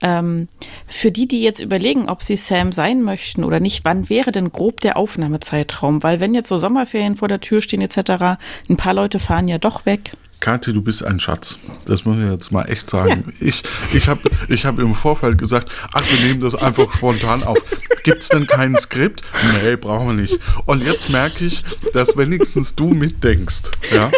Ähm, 0.00 0.48
für 0.86 1.10
die, 1.10 1.26
die 1.26 1.42
jetzt 1.42 1.60
überlegen, 1.60 2.08
ob 2.08 2.22
sie 2.22 2.36
Sam 2.36 2.72
sein 2.72 3.02
möchten 3.02 3.44
oder 3.44 3.60
nicht, 3.60 3.84
wann 3.84 4.08
wäre 4.08 4.32
denn 4.32 4.52
grob 4.52 4.80
der 4.80 4.96
Aufnahmezeitraum? 4.96 6.02
Weil 6.02 6.20
wenn 6.20 6.34
jetzt 6.34 6.48
so 6.48 6.56
Sommerferien 6.56 7.16
vor 7.16 7.28
der 7.28 7.40
Tür 7.40 7.60
stehen 7.60 7.82
etc., 7.82 8.38
ein 8.70 8.76
paar 8.76 8.94
Leute 8.94 9.18
fahren 9.18 9.48
ja 9.48 9.58
doch 9.58 9.84
weg. 9.84 10.12
Kathi, 10.40 10.72
du 10.72 10.82
bist 10.82 11.04
ein 11.04 11.20
Schatz. 11.20 11.58
Das 11.84 12.04
muss 12.04 12.18
ich 12.18 12.30
jetzt 12.30 12.52
mal 12.52 12.64
echt 12.64 12.88
sagen. 12.88 13.34
Ja. 13.40 13.48
Ich, 13.48 13.62
ich 13.92 14.08
habe 14.08 14.20
ich 14.48 14.66
hab 14.66 14.78
im 14.78 14.94
Vorfeld 14.94 15.38
gesagt, 15.38 15.72
ach, 15.92 16.04
wir 16.08 16.26
nehmen 16.26 16.40
das 16.40 16.54
einfach 16.54 16.92
spontan 16.92 17.42
auf. 17.42 17.58
Gibt 18.04 18.22
es 18.22 18.28
denn 18.28 18.46
kein 18.46 18.76
Skript? 18.76 19.22
Nee, 19.62 19.76
brauchen 19.76 20.06
wir 20.06 20.14
nicht. 20.14 20.38
Und 20.66 20.84
jetzt 20.84 21.10
merke 21.10 21.44
ich, 21.44 21.64
dass 21.92 22.16
wenigstens 22.16 22.74
du 22.74 22.90
mitdenkst. 22.90 23.70
Ja? 23.90 24.10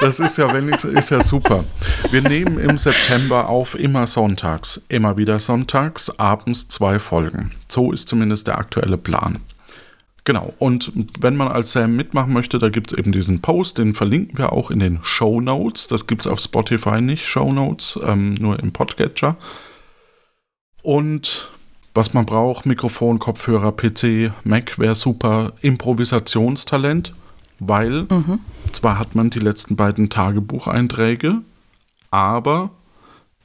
Das 0.00 0.18
ist 0.18 0.38
ja, 0.38 0.52
wenigstens, 0.54 0.94
ist 0.94 1.10
ja 1.10 1.22
super. 1.22 1.64
Wir 2.10 2.22
nehmen 2.22 2.58
im 2.58 2.78
September 2.78 3.48
auf, 3.48 3.74
immer 3.74 4.06
sonntags. 4.06 4.80
Immer 4.88 5.18
wieder 5.18 5.38
sonntags, 5.38 6.10
abends 6.18 6.68
zwei 6.68 6.98
Folgen. 6.98 7.50
So 7.68 7.92
ist 7.92 8.08
zumindest 8.08 8.46
der 8.46 8.56
aktuelle 8.58 8.96
Plan. 8.96 9.40
Genau, 10.24 10.52
und 10.58 10.92
wenn 11.18 11.36
man 11.36 11.48
als 11.48 11.72
Sam 11.72 11.96
mitmachen 11.96 12.32
möchte, 12.32 12.58
da 12.58 12.68
gibt 12.68 12.92
es 12.92 12.98
eben 12.98 13.12
diesen 13.12 13.40
Post, 13.40 13.78
den 13.78 13.94
verlinken 13.94 14.38
wir 14.38 14.52
auch 14.52 14.70
in 14.70 14.78
den 14.78 14.98
Show 15.02 15.40
Notes. 15.40 15.88
Das 15.88 16.06
gibt 16.06 16.22
es 16.22 16.26
auf 16.26 16.40
Spotify 16.40 17.00
nicht, 17.00 17.26
Show 17.26 17.52
Notes, 17.52 17.98
ähm, 18.06 18.34
nur 18.34 18.58
im 18.60 18.72
Podcatcher. 18.72 19.36
Und 20.82 21.50
was 21.94 22.14
man 22.14 22.26
braucht, 22.26 22.66
Mikrofon, 22.66 23.18
Kopfhörer, 23.18 23.72
PC, 23.72 24.32
Mac 24.44 24.78
wäre 24.78 24.94
super. 24.94 25.54
Improvisationstalent, 25.60 27.14
weil 27.58 28.02
mhm. 28.02 28.40
zwar 28.72 28.98
hat 28.98 29.14
man 29.14 29.30
die 29.30 29.40
letzten 29.40 29.76
beiden 29.76 30.08
Tagebucheinträge, 30.08 31.38
aber 32.10 32.70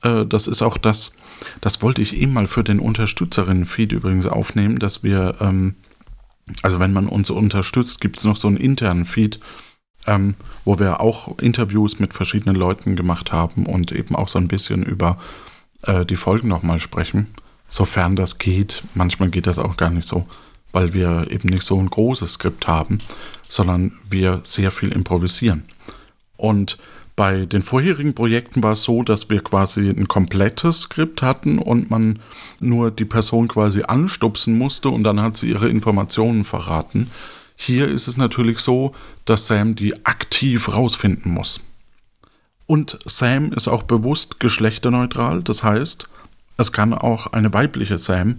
äh, 0.03 0.25
das 0.25 0.47
ist 0.47 0.61
auch 0.61 0.77
das, 0.77 1.13
das 1.61 1.81
wollte 1.81 2.01
ich 2.01 2.15
eben 2.15 2.33
mal 2.33 2.47
für 2.47 2.63
den 2.63 2.79
Unterstützerinnen-Feed 2.79 3.91
übrigens 3.91 4.27
aufnehmen, 4.27 4.77
dass 4.77 5.03
wir, 5.03 5.35
ähm, 5.41 5.75
also 6.61 6.79
wenn 6.79 6.93
man 6.93 7.07
uns 7.07 7.29
unterstützt, 7.29 8.01
gibt 8.01 8.17
es 8.17 8.23
noch 8.23 8.37
so 8.37 8.47
einen 8.47 8.57
internen 8.57 9.05
Feed, 9.05 9.39
ähm, 10.07 10.35
wo 10.63 10.79
wir 10.79 10.99
auch 10.99 11.39
Interviews 11.39 11.99
mit 11.99 12.13
verschiedenen 12.13 12.55
Leuten 12.55 12.95
gemacht 12.95 13.31
haben 13.31 13.65
und 13.65 13.91
eben 13.91 14.15
auch 14.15 14.27
so 14.27 14.37
ein 14.39 14.47
bisschen 14.47 14.83
über 14.83 15.17
äh, 15.81 16.05
die 16.05 16.17
Folgen 16.17 16.47
nochmal 16.47 16.79
sprechen 16.79 17.27
sofern 17.67 18.15
das 18.15 18.37
geht. 18.37 18.83
Manchmal 18.93 19.29
geht 19.29 19.47
das 19.47 19.59
auch 19.59 19.77
gar 19.77 19.89
nicht 19.89 20.07
so, 20.07 20.27
weil 20.71 20.93
wir 20.93 21.27
eben 21.29 21.49
nicht 21.49 21.63
so 21.63 21.79
ein 21.79 21.89
großes 21.89 22.33
Skript 22.33 22.67
haben, 22.67 22.99
sondern 23.47 23.93
wir 24.09 24.41
sehr 24.43 24.71
viel 24.71 24.91
improvisieren. 24.91 25.63
Und 26.37 26.77
bei 27.15 27.45
den 27.45 27.63
vorherigen 27.63 28.13
Projekten 28.13 28.61
war 28.61 28.73
es 28.73 28.83
so, 28.83 29.01
dass 29.03 29.29
wir 29.29 29.41
quasi 29.41 29.89
ein 29.89 30.07
komplettes 30.07 30.81
Skript 30.81 31.21
hatten 31.21 31.59
und 31.59 31.89
man 31.89 32.19
nur 32.59 32.91
die 32.91 33.05
Person 33.05 33.47
quasi 33.47 33.83
anstupsen 33.83 34.57
musste 34.57 34.89
und 34.89 35.03
dann 35.03 35.21
hat 35.21 35.37
sie 35.37 35.49
ihre 35.49 35.69
Informationen 35.69 36.43
verraten. 36.43 37.09
Hier 37.55 37.87
ist 37.87 38.07
es 38.07 38.17
natürlich 38.17 38.59
so, 38.59 38.93
dass 39.23 39.47
Sam 39.47 39.75
die 39.75 40.05
aktiv 40.05 40.73
rausfinden 40.73 41.31
muss. 41.31 41.61
Und 42.67 42.99
Sam 43.05 43.53
ist 43.53 43.67
auch 43.67 43.83
bewusst 43.83 44.39
geschlechterneutral, 44.39 45.41
das 45.41 45.63
heißt, 45.63 46.09
es 46.57 46.71
kann 46.71 46.93
auch 46.93 47.27
eine 47.27 47.53
weibliche 47.53 47.97
Sam. 47.97 48.37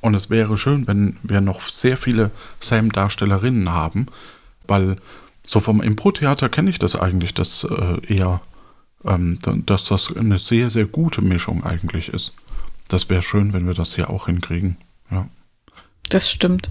Und 0.00 0.14
es 0.14 0.28
wäre 0.28 0.56
schön, 0.56 0.86
wenn 0.86 1.16
wir 1.22 1.40
noch 1.40 1.62
sehr 1.62 1.96
viele 1.96 2.30
Sam-Darstellerinnen 2.60 3.70
haben, 3.70 4.06
weil 4.66 4.98
so 5.46 5.60
vom 5.60 5.82
Impro-Theater 5.82 6.48
kenne 6.48 6.70
ich 6.70 6.78
das 6.78 6.96
eigentlich, 6.96 7.34
dass 7.34 7.64
äh, 7.64 8.14
eher, 8.14 8.40
ähm, 9.04 9.38
dass 9.66 9.84
das 9.84 10.14
eine 10.16 10.38
sehr, 10.38 10.70
sehr 10.70 10.86
gute 10.86 11.22
Mischung 11.22 11.64
eigentlich 11.64 12.08
ist. 12.08 12.32
Das 12.88 13.10
wäre 13.10 13.22
schön, 13.22 13.52
wenn 13.52 13.66
wir 13.66 13.74
das 13.74 13.94
hier 13.94 14.10
auch 14.10 14.26
hinkriegen. 14.26 14.76
Ja. 15.10 15.26
Das 16.10 16.30
stimmt. 16.30 16.70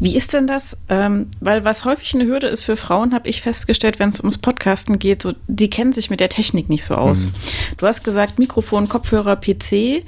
Wie 0.00 0.16
ist 0.16 0.32
denn 0.32 0.46
das? 0.46 0.82
Ähm, 0.88 1.30
weil 1.40 1.64
was 1.64 1.84
häufig 1.84 2.14
eine 2.14 2.26
Hürde 2.26 2.48
ist 2.48 2.64
für 2.64 2.76
Frauen, 2.76 3.14
habe 3.14 3.28
ich 3.28 3.40
festgestellt, 3.40 4.00
wenn 4.00 4.10
es 4.10 4.20
ums 4.20 4.38
Podcasten 4.38 4.98
geht, 4.98 5.22
so, 5.22 5.32
die 5.46 5.70
kennen 5.70 5.92
sich 5.92 6.10
mit 6.10 6.20
der 6.20 6.28
Technik 6.28 6.68
nicht 6.68 6.84
so 6.84 6.96
aus. 6.96 7.26
Mhm. 7.26 7.32
Du 7.76 7.86
hast 7.86 8.02
gesagt, 8.02 8.38
Mikrofon, 8.38 8.88
Kopfhörer, 8.88 9.36
PC. 9.36 10.04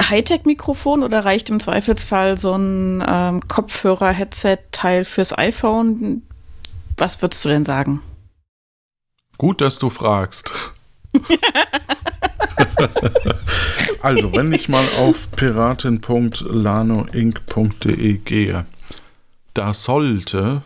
Hightech-Mikrofon 0.00 1.02
oder 1.02 1.24
reicht 1.24 1.50
im 1.50 1.58
Zweifelsfall 1.58 2.38
so 2.38 2.54
ein 2.54 3.04
ähm, 3.06 3.40
Kopfhörer-Headset-Teil 3.48 5.04
fürs 5.04 5.36
iPhone? 5.36 6.22
Was 6.98 7.22
würdest 7.22 7.44
du 7.44 7.48
denn 7.48 7.64
sagen? 7.64 8.02
Gut, 9.38 9.60
dass 9.60 9.78
du 9.78 9.88
fragst. 9.88 10.52
also, 14.02 14.32
wenn 14.32 14.52
ich 14.52 14.68
mal 14.68 14.84
auf 14.98 15.30
piratin.lanoinc.de 15.30 18.18
gehe, 18.18 18.66
da 19.54 19.74
sollte 19.74 20.62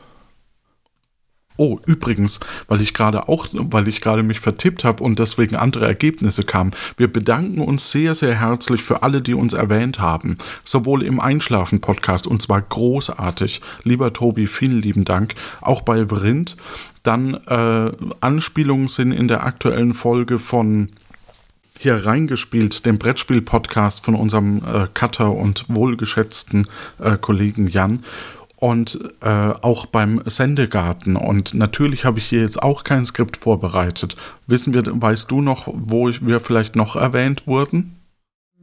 Oh, 1.64 1.78
übrigens, 1.86 2.40
weil 2.66 2.80
ich 2.80 2.92
gerade 2.92 3.28
auch, 3.28 3.46
weil 3.52 3.86
ich 3.86 4.00
gerade 4.00 4.24
mich 4.24 4.40
vertippt 4.40 4.82
habe 4.82 5.04
und 5.04 5.20
deswegen 5.20 5.54
andere 5.54 5.86
Ergebnisse 5.86 6.42
kamen. 6.42 6.72
Wir 6.96 7.06
bedanken 7.06 7.60
uns 7.60 7.92
sehr, 7.92 8.16
sehr 8.16 8.40
herzlich 8.40 8.82
für 8.82 9.04
alle, 9.04 9.22
die 9.22 9.34
uns 9.34 9.52
erwähnt 9.52 10.00
haben. 10.00 10.38
Sowohl 10.64 11.04
im 11.04 11.20
Einschlafen-Podcast 11.20 12.26
und 12.26 12.42
zwar 12.42 12.62
großartig. 12.62 13.60
Lieber 13.84 14.12
Tobi, 14.12 14.48
vielen 14.48 14.82
lieben 14.82 15.04
Dank. 15.04 15.36
Auch 15.60 15.82
bei 15.82 16.08
Vrind. 16.08 16.56
Dann 17.04 17.34
äh, 17.34 17.92
Anspielungen 18.18 18.88
sind 18.88 19.12
in 19.12 19.28
der 19.28 19.46
aktuellen 19.46 19.94
Folge 19.94 20.40
von 20.40 20.88
hier 21.78 22.04
reingespielt, 22.04 22.86
dem 22.86 22.98
Brettspiel-Podcast 22.98 24.04
von 24.04 24.16
unserem 24.16 24.62
äh, 24.64 24.88
Cutter 24.92 25.30
und 25.30 25.66
wohlgeschätzten 25.68 26.66
äh, 26.98 27.16
Kollegen 27.18 27.68
Jan 27.68 28.02
und 28.62 28.96
äh, 29.22 29.26
auch 29.26 29.86
beim 29.86 30.22
Sendegarten. 30.24 31.16
Und 31.16 31.52
natürlich 31.52 32.04
habe 32.04 32.20
ich 32.20 32.26
hier 32.26 32.42
jetzt 32.42 32.62
auch 32.62 32.84
kein 32.84 33.04
Skript 33.04 33.36
vorbereitet. 33.36 34.14
Wissen 34.46 34.72
wir, 34.72 34.84
weißt 34.86 35.28
du 35.32 35.40
noch, 35.40 35.66
wo 35.66 36.08
ich, 36.08 36.24
wir 36.24 36.38
vielleicht 36.38 36.76
noch 36.76 36.94
erwähnt 36.94 37.48
wurden? 37.48 37.96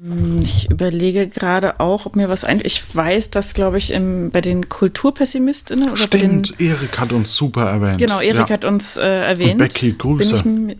Hm, 0.02 0.40
ich 0.42 0.72
überlege 0.72 1.28
gerade 1.28 1.82
auch, 1.82 2.06
ob 2.06 2.16
mir 2.16 2.30
was 2.30 2.46
ein. 2.46 2.62
Ich 2.64 2.96
weiß, 2.96 3.32
dass, 3.32 3.54
glaube 3.54 3.78
ich, 3.78 3.92
im, 3.92 4.32
bei 4.32 4.40
den 4.40 4.70
Kulturpessimistinnen 4.70 5.90
oder 5.90 5.98
Stimmt, 5.98 6.54
Erik 6.62 6.98
hat 6.98 7.12
uns 7.12 7.36
super 7.36 7.70
erwähnt. 7.70 7.98
Genau, 7.98 8.22
Erik 8.22 8.48
ja. 8.48 8.50
hat 8.52 8.64
uns 8.64 8.96
äh, 8.96 9.02
erwähnt. 9.02 9.52
Und 9.52 9.58
Becky, 9.58 9.96
Grüße. 9.98 10.36
Ich, 10.36 10.78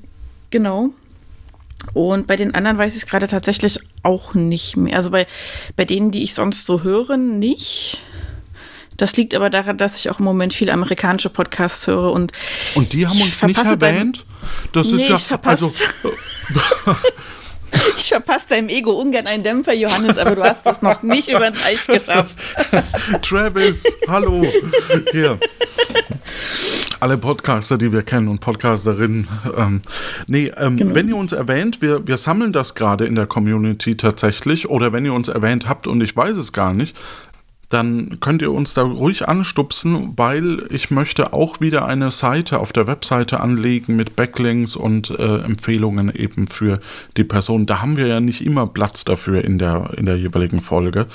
genau. 0.50 0.92
Und 1.94 2.26
bei 2.26 2.38
den 2.38 2.56
anderen 2.56 2.78
weiß 2.78 2.96
ich 2.96 3.04
es 3.04 3.10
gerade 3.10 3.28
tatsächlich 3.28 3.82
auch 4.02 4.34
nicht 4.34 4.78
mehr. 4.78 4.96
Also 4.96 5.12
bei, 5.12 5.28
bei 5.76 5.84
denen, 5.84 6.12
die 6.12 6.24
ich 6.24 6.34
sonst 6.34 6.66
so 6.66 6.84
höre, 6.84 7.18
nicht. 7.18 8.02
Das 9.00 9.16
liegt 9.16 9.34
aber 9.34 9.50
daran, 9.50 9.78
dass 9.78 9.96
ich 9.96 10.10
auch 10.10 10.20
im 10.20 10.26
Moment 10.26 10.54
viele 10.54 10.74
amerikanische 10.74 11.30
Podcasts 11.30 11.88
höre 11.88 12.12
und 12.12 12.34
und 12.76 12.92
die 12.92 13.08
haben 13.08 13.20
uns 13.22 13.42
nicht 13.42 13.58
erwähnt. 13.58 14.26
Das 14.74 14.92
nee, 14.92 15.02
ist 15.02 15.10
ja 15.10 15.16
ich 15.16 15.48
also 15.48 15.74
Ich 17.98 18.10
verpasse 18.10 18.48
deinem 18.50 18.68
Ego 18.68 18.92
ungern 18.92 19.28
einen 19.28 19.44
Dämpfer, 19.44 19.74
Johannes, 19.74 20.18
aber 20.18 20.36
du 20.36 20.44
hast 20.44 20.66
das 20.66 20.82
noch 20.82 21.02
nicht 21.02 21.30
über 21.30 21.40
den 21.40 21.54
Teich 21.54 21.86
geschafft. 21.88 22.40
Travis, 23.22 23.86
hallo. 24.08 24.46
Hier. 25.12 25.38
Alle 27.00 27.18
Podcaster, 27.18 27.78
die 27.78 27.94
wir 27.94 28.02
kennen 28.02 28.28
und 28.28 28.40
Podcasterinnen. 28.40 29.28
Ähm, 29.56 29.82
nee, 30.28 30.52
ähm, 30.58 30.78
genau. 30.78 30.96
wenn 30.96 31.08
ihr 31.08 31.16
uns 31.16 31.32
erwähnt, 31.32 31.82
wir, 31.82 32.06
wir 32.08 32.18
sammeln 32.18 32.52
das 32.52 32.76
gerade 32.76 33.06
in 33.06 33.16
der 33.16 33.28
Community 33.28 33.96
tatsächlich. 33.96 34.68
Oder 34.68 34.92
wenn 34.92 35.06
ihr 35.06 35.14
uns 35.14 35.28
erwähnt 35.28 35.70
habt 35.70 35.88
und 35.88 36.02
ich 36.02 36.16
weiß 36.16 36.36
es 36.38 36.52
gar 36.52 36.74
nicht, 36.74 36.98
dann 37.70 38.20
könnt 38.20 38.42
ihr 38.42 38.52
uns 38.52 38.74
da 38.74 38.82
ruhig 38.82 39.28
anstupsen, 39.28 40.14
weil 40.16 40.66
ich 40.72 40.90
möchte 40.90 41.34
auch 41.34 41.62
wieder 41.62 41.86
eine 41.86 42.10
Seite 42.10 42.60
auf 42.60 42.74
der 42.74 42.88
Webseite 42.88 43.40
anlegen 43.40 43.96
mit 43.96 44.16
Backlinks 44.16 44.76
und 44.76 45.12
äh, 45.12 45.38
Empfehlungen 45.44 46.14
eben 46.14 46.48
für 46.48 46.80
die 47.16 47.24
Person. 47.24 47.68
Da 47.68 47.82
haben 47.82 47.96
wir 47.96 48.08
ja 48.08 48.20
nicht 48.20 48.44
immer 48.44 48.66
Platz 48.66 49.06
dafür 49.06 49.44
in 49.44 49.60
der, 49.60 49.92
in 49.98 50.08
der 50.08 50.18
jeweiligen 50.18 50.62
Folge. 50.62 51.06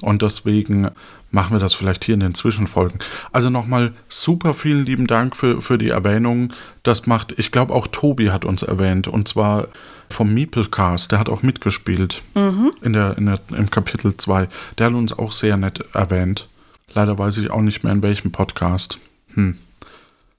Und 0.00 0.22
deswegen 0.22 0.88
machen 1.30 1.54
wir 1.54 1.60
das 1.60 1.74
vielleicht 1.74 2.04
hier 2.04 2.14
in 2.14 2.20
den 2.20 2.34
Zwischenfolgen. 2.34 3.00
Also 3.32 3.50
nochmal 3.50 3.92
super 4.08 4.54
vielen 4.54 4.84
lieben 4.84 5.06
Dank 5.06 5.36
für, 5.36 5.60
für 5.60 5.78
die 5.78 5.90
Erwähnung. 5.90 6.52
Das 6.82 7.06
macht, 7.06 7.34
ich 7.38 7.50
glaube 7.52 7.74
auch 7.74 7.86
Tobi 7.86 8.30
hat 8.30 8.44
uns 8.44 8.62
erwähnt 8.62 9.08
und 9.08 9.28
zwar 9.28 9.68
vom 10.10 10.32
Meeplecast, 10.32 11.12
der 11.12 11.18
hat 11.18 11.28
auch 11.28 11.42
mitgespielt 11.42 12.22
mhm. 12.34 12.72
in 12.82 12.92
der, 12.94 13.18
in 13.18 13.26
der, 13.26 13.40
im 13.50 13.70
Kapitel 13.70 14.16
2. 14.16 14.48
Der 14.78 14.86
hat 14.86 14.94
uns 14.94 15.12
auch 15.12 15.32
sehr 15.32 15.56
nett 15.56 15.84
erwähnt. 15.92 16.48
Leider 16.94 17.18
weiß 17.18 17.38
ich 17.38 17.50
auch 17.50 17.60
nicht 17.60 17.84
mehr 17.84 17.92
in 17.92 18.02
welchem 18.02 18.32
Podcast. 18.32 18.98
Hm. 19.34 19.58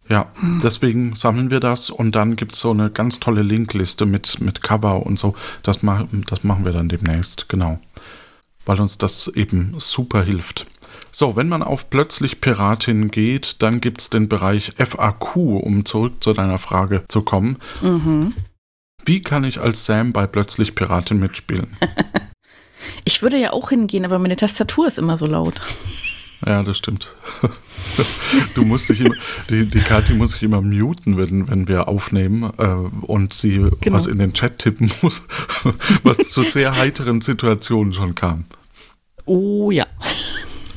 Ja, 0.10 0.31
hm. 0.39 0.60
deswegen 0.63 1.15
sammeln 1.15 1.51
wir 1.51 1.60
das 1.60 1.91
und 1.91 2.15
dann 2.15 2.36
gibt 2.36 2.55
es 2.55 2.62
so 2.62 2.72
eine 2.72 2.89
ganz 2.89 3.19
tolle 3.19 3.43
Linkliste 3.43 4.08
mit, 4.08 4.41
mit 4.41 4.63
Cover 4.63 5.05
und 5.05 5.19
so. 5.19 5.36
Das, 5.62 5.84
ma 5.84 6.08
das 6.27 6.43
machen 6.43 6.65
wir 6.65 6.72
dann 6.72 6.89
demnächst, 6.89 7.48
genau. 7.48 7.79
Weil 8.65 8.81
uns 8.81 8.98
das 8.98 9.27
eben 9.27 9.75
super 9.77 10.24
hilft. 10.24 10.65
So, 11.12 11.36
wenn 11.36 11.50
man 11.50 11.63
auf 11.63 11.89
plötzlich 11.89 12.42
Piratin 12.42 13.12
geht, 13.12 13.62
dann 13.62 13.82
gibt 13.82 14.01
es 14.01 14.10
den 14.10 14.30
Bereich 14.30 14.74
FAQ, 14.78 15.36
um 15.36 15.86
zurück 15.86 16.24
zu 16.24 16.34
deiner 16.34 16.58
Frage 16.58 17.04
zu 17.08 17.22
kommen. 17.22 17.58
Mhm. 17.82 18.34
Wie 19.06 19.22
kann 19.22 19.44
ich 19.44 19.60
als 19.60 19.86
Sam 19.86 20.13
bei 20.13 20.28
plötzlich 20.28 20.75
Piratin 20.75 21.20
mitspielen? 21.20 21.75
ich 23.06 23.22
würde 23.22 23.38
ja 23.38 23.54
auch 23.54 23.70
hingehen, 23.70 24.06
aber 24.06 24.20
meine 24.20 24.36
Tastatur 24.36 24.88
ist 24.88 24.98
immer 24.98 25.18
so 25.18 25.25
laut. 25.25 25.62
Ja, 26.46 26.63
das 26.63 26.78
stimmt. 26.78 27.16
Du 28.54 28.66
musst 28.66 28.89
dich 28.89 29.01
immer, 29.01 29.16
die, 29.50 29.66
die 29.66 29.80
Kathi 29.80 30.13
muss 30.13 30.34
sich 30.34 30.44
immer 30.44 30.62
muten, 30.62 31.18
wenn, 31.18 31.48
wenn 31.48 31.68
wir 31.68 31.88
aufnehmen 31.88 32.51
äh, 32.58 32.66
und 32.66 33.34
sie 33.34 33.68
genau. 33.82 33.96
was 33.96 34.06
in 34.06 34.20
den 34.20 34.34
Chat 34.34 34.60
tippen 34.60 34.92
muss, 35.01 35.24
was 36.04 36.30
zu 36.30 36.44
sehr 36.44 36.78
heiteren 36.78 37.22
Situationen 37.22 37.94
schon 37.94 38.16
kam. 38.16 38.46
Oh 39.25 39.72
ja. 39.72 39.88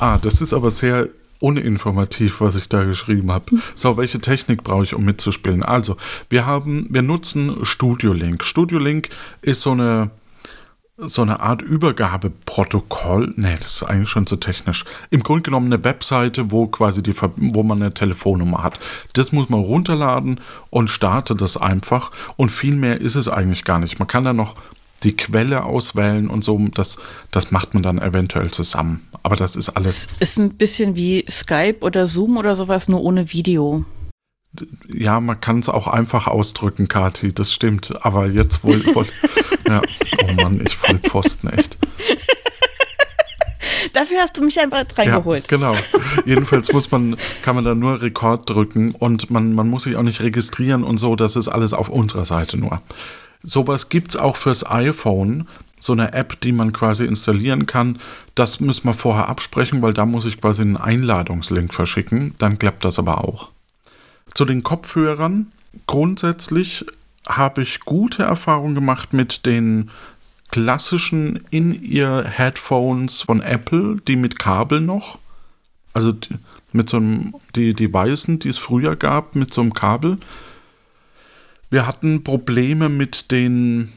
Ah, 0.03 0.19
das 0.19 0.41
ist 0.41 0.53
aber 0.53 0.73
sehr 0.73 1.11
uninformativ, 1.39 2.41
was 2.41 2.57
ich 2.57 2.69
da 2.69 2.83
geschrieben 2.83 3.31
habe. 3.31 3.57
So, 3.77 3.97
welche 3.97 4.19
Technik 4.19 4.65
brauche 4.65 4.83
ich, 4.83 4.95
um 4.97 5.05
mitzuspielen? 5.05 5.65
Also, 5.65 5.97
wir 6.29 6.45
haben, 6.45 6.89
wir 6.91 7.03
nutzen 7.03 7.65
Studio 7.65 8.13
Link. 8.13 8.43
Studio 8.43 8.81
Link 8.81 9.11
ist 9.43 9.61
so 9.61 9.71
eine 9.71 10.11
so 10.97 11.23
eine 11.23 11.39
Art 11.39 11.63
Übergabeprotokoll. 11.63 13.35
Nee, 13.37 13.55
das 13.57 13.77
ist 13.77 13.83
eigentlich 13.85 14.09
schon 14.09 14.27
zu 14.27 14.37
technisch. 14.37 14.85
Im 15.11 15.23
Grunde 15.23 15.43
genommen 15.43 15.73
eine 15.73 15.85
Webseite, 15.85 16.51
wo 16.51 16.67
quasi 16.67 17.01
die, 17.01 17.15
wo 17.37 17.63
man 17.63 17.81
eine 17.81 17.95
Telefonnummer 17.95 18.65
hat. 18.65 18.81
Das 19.13 19.31
muss 19.31 19.49
man 19.49 19.61
runterladen 19.61 20.41
und 20.71 20.91
startet 20.91 21.41
das 21.41 21.57
einfach. 21.57 22.11
Und 22.37 22.51
viel 22.51 22.75
mehr 22.75 23.01
ist 23.01 23.15
es 23.15 23.29
eigentlich 23.29 23.63
gar 23.63 23.79
nicht. 23.79 24.01
Man 24.01 24.09
kann 24.09 24.25
da 24.25 24.33
noch 24.33 24.57
die 25.03 25.17
Quelle 25.17 25.65
auswählen 25.65 26.29
und 26.29 26.45
so. 26.45 26.59
Das, 26.75 26.99
das 27.31 27.51
macht 27.51 27.75
man 27.75 27.83
dann 27.83 27.99
eventuell 27.99 28.51
zusammen. 28.51 29.09
Aber 29.23 29.37
das 29.37 29.57
ist 29.57 29.71
alles. 29.71 30.09
Es 30.19 30.31
ist 30.31 30.39
ein 30.39 30.55
bisschen 30.55 30.97
wie 30.97 31.25
Skype 31.29 31.79
oder 31.81 32.07
Zoom 32.07 32.37
oder 32.37 32.55
sowas, 32.55 32.89
nur 32.89 33.03
ohne 33.03 33.33
Video. 33.33 33.85
Ja, 34.93 35.21
man 35.21 35.41
kann 35.41 35.61
es 35.61 35.69
auch 35.69 35.87
einfach 35.89 36.27
ausdrücken, 36.27 36.89
Kati, 36.89 37.33
das 37.33 37.53
stimmt. 37.53 38.05
Aber 38.05 38.27
jetzt 38.27 38.65
wohl. 38.65 38.85
wohl 38.95 39.07
ja, 39.67 39.81
oh 40.23 40.33
Mann, 40.33 40.61
ich 40.65 40.77
voll 40.77 40.99
Pfosten, 40.99 41.49
echt. 41.49 41.79
Dafür 43.93 44.19
hast 44.21 44.37
du 44.39 44.45
mich 44.45 44.59
einfach 44.61 44.85
reingeholt. 44.97 45.51
Ja, 45.51 45.57
genau. 45.57 45.75
Jedenfalls 46.25 46.73
muss 46.73 46.91
man, 46.91 47.17
kann 47.43 47.55
man 47.55 47.65
da 47.65 47.75
nur 47.75 48.01
Rekord 48.01 48.49
drücken 48.49 48.93
und 48.93 49.31
man, 49.31 49.55
man 49.55 49.69
muss 49.69 49.85
sich 49.85 49.97
auch 49.97 50.03
nicht 50.03 50.21
registrieren 50.21 50.85
und 50.85 50.99
so. 50.99 51.17
Das 51.17 51.37
ist 51.37 51.49
alles 51.49 51.75
auf 51.75 51.89
unserer 51.89 52.25
Seite 52.25 52.57
nur. 52.57 52.81
Sowas 53.45 53.89
gibt 53.89 54.11
es 54.11 54.17
auch 54.17 54.37
fürs 54.37 54.69
iPhone. 54.69 55.49
So 55.79 55.93
eine 55.93 56.13
App, 56.13 56.41
die 56.41 56.53
man 56.53 56.73
quasi 56.73 57.05
installieren 57.05 57.67
kann. 57.67 57.99
Das 58.35 58.61
müssen 58.61 58.87
wir 58.87 58.95
vorher 58.95 59.29
absprechen, 59.29 59.83
weil 59.83 59.93
da 59.93 60.07
muss 60.07 60.27
ich 60.27 60.41
quasi 60.41 60.63
einen 60.63 60.77
Einladungslink 60.77 61.75
verschicken. 61.75 62.35
Dann 62.39 62.59
klappt 62.59 62.85
das 62.85 62.99
aber 62.99 63.25
auch. 63.25 63.51
Zu 64.33 64.45
den 64.45 64.63
Kopfhörern. 64.63 65.51
Grundsätzlich 65.87 66.87
habe 67.29 67.63
ich 67.63 67.81
gute 67.81 68.23
Erfahrungen 68.23 68.75
gemacht 68.75 69.13
mit 69.13 69.47
den 69.47 69.91
klassischen 70.51 71.41
In-Ear-Headphones 71.51 73.23
von 73.23 73.41
Apple, 73.41 73.97
die 74.07 74.17
mit 74.17 74.39
Kabel 74.39 74.81
noch. 74.81 75.19
Also 75.95 76.13
mit 76.73 76.89
so 76.89 76.99
einem, 76.99 77.35
die, 77.57 77.75
die 77.75 77.93
weißen, 77.93 78.39
die 78.39 78.49
es 78.49 78.59
früher 78.59 78.97
gab, 78.97 79.35
mit 79.35 79.53
so 79.53 79.61
einem 79.61 79.75
Kabel. 79.75 80.19
Wir 81.73 81.87
hatten 81.87 82.23
Probleme 82.23 82.91
mit 82.91 83.33
den 83.33 83.91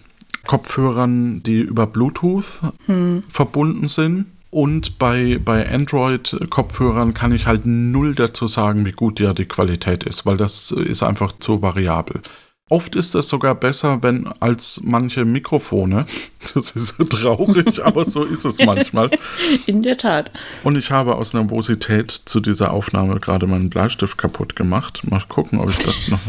Kopfhörern, 0.48 1.44
die 1.44 1.60
über 1.60 1.88
Bluetooth 1.88 2.62
hm. 2.86 3.24
verbunden 3.28 3.90
sind. 3.90 4.28
Und 4.50 4.98
bei, 4.98 5.42
bei 5.44 5.70
Android-Kopfhörern 5.70 7.14
kann 7.14 7.34
ich 7.34 7.48
halt 7.48 7.66
null 7.66 8.16
dazu 8.16 8.48
sagen, 8.48 8.86
wie 8.86 8.94
gut 8.94 9.20
ja 9.20 9.34
die 9.34 9.44
Qualität 9.44 10.06
ist, 10.06 10.26
weil 10.26 10.38
das 10.38 10.72
ist 10.72 11.04
einfach 11.04 11.34
zu 11.34 11.62
variabel. 11.62 12.22
Oft 12.70 12.96
ist 12.96 13.14
das 13.14 13.28
sogar 13.28 13.56
besser, 13.56 14.02
wenn 14.02 14.26
als 14.40 14.80
manche 14.82 15.26
Mikrofone. 15.26 16.06
Das 16.54 16.72
ist 16.72 16.98
traurig, 17.10 17.84
aber 17.84 18.06
so 18.06 18.24
ist 18.24 18.46
es 18.46 18.60
manchmal. 18.64 19.10
In 19.66 19.82
der 19.82 19.98
Tat. 19.98 20.32
Und 20.64 20.78
ich 20.78 20.92
habe 20.92 21.16
aus 21.16 21.34
Nervosität 21.34 22.12
zu 22.12 22.40
dieser 22.40 22.72
Aufnahme 22.72 23.20
gerade 23.20 23.48
meinen 23.48 23.70
Bleistift 23.72 24.18
kaputt 24.18 24.56
gemacht. 24.56 25.02
Mal 25.10 25.24
gucken, 25.28 25.60
ob 25.60 25.72
ich 25.72 25.80
das 25.80 26.08
noch, 26.10 26.20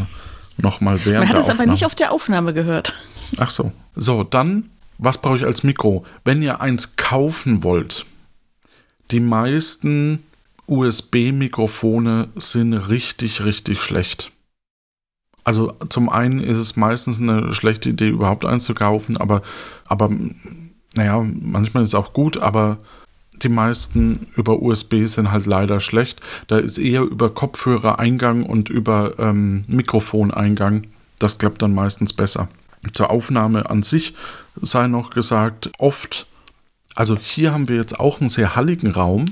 noch 0.57 0.81
mal 0.81 1.03
während 1.05 1.27
Man 1.27 1.29
hat 1.29 1.43
es 1.43 1.49
aber 1.49 1.65
nicht 1.65 1.85
auf 1.85 1.95
der 1.95 2.11
Aufnahme 2.11 2.53
gehört. 2.53 2.93
Ach 3.37 3.49
so. 3.49 3.71
So, 3.95 4.23
dann, 4.23 4.69
was 4.97 5.21
brauche 5.21 5.37
ich 5.37 5.45
als 5.45 5.63
Mikro? 5.63 6.05
Wenn 6.23 6.41
ihr 6.41 6.61
eins 6.61 6.95
kaufen 6.95 7.63
wollt, 7.63 8.05
die 9.11 9.19
meisten 9.19 10.23
USB-Mikrofone 10.67 12.29
sind 12.35 12.73
richtig, 12.73 13.43
richtig 13.43 13.81
schlecht. 13.81 14.31
Also 15.43 15.71
zum 15.87 16.09
einen 16.09 16.41
ist 16.41 16.57
es 16.57 16.75
meistens 16.75 17.19
eine 17.19 17.53
schlechte 17.53 17.89
Idee, 17.89 18.09
überhaupt 18.09 18.43
eins 18.43 18.65
zu 18.65 18.73
kaufen, 18.73 19.15
aber, 19.15 19.41
aber 19.85 20.09
naja, 20.95 21.23
manchmal 21.23 21.83
ist 21.83 21.89
es 21.89 21.95
auch 21.95 22.11
gut, 22.11 22.37
aber 22.37 22.79
die 23.43 23.49
meisten 23.49 24.27
über 24.35 24.61
USB 24.61 25.05
sind 25.05 25.31
halt 25.31 25.45
leider 25.45 25.79
schlecht. 25.79 26.21
Da 26.47 26.57
ist 26.57 26.77
eher 26.77 27.01
über 27.01 27.29
Kopfhörereingang 27.29 28.43
und 28.43 28.69
über 28.69 29.13
ähm, 29.19 29.65
Mikrofoneingang. 29.67 30.87
Das 31.19 31.37
klappt 31.37 31.61
dann 31.61 31.73
meistens 31.73 32.13
besser. 32.13 32.47
Zur 32.93 33.09
Aufnahme 33.09 33.69
an 33.69 33.83
sich 33.83 34.13
sei 34.61 34.87
noch 34.87 35.09
gesagt, 35.09 35.71
oft 35.77 36.27
also 36.97 37.15
hier 37.15 37.53
haben 37.53 37.69
wir 37.69 37.75
jetzt 37.75 37.99
auch 37.99 38.19
einen 38.19 38.29
sehr 38.29 38.55
halligen 38.55 38.89
Raum. 38.89 39.25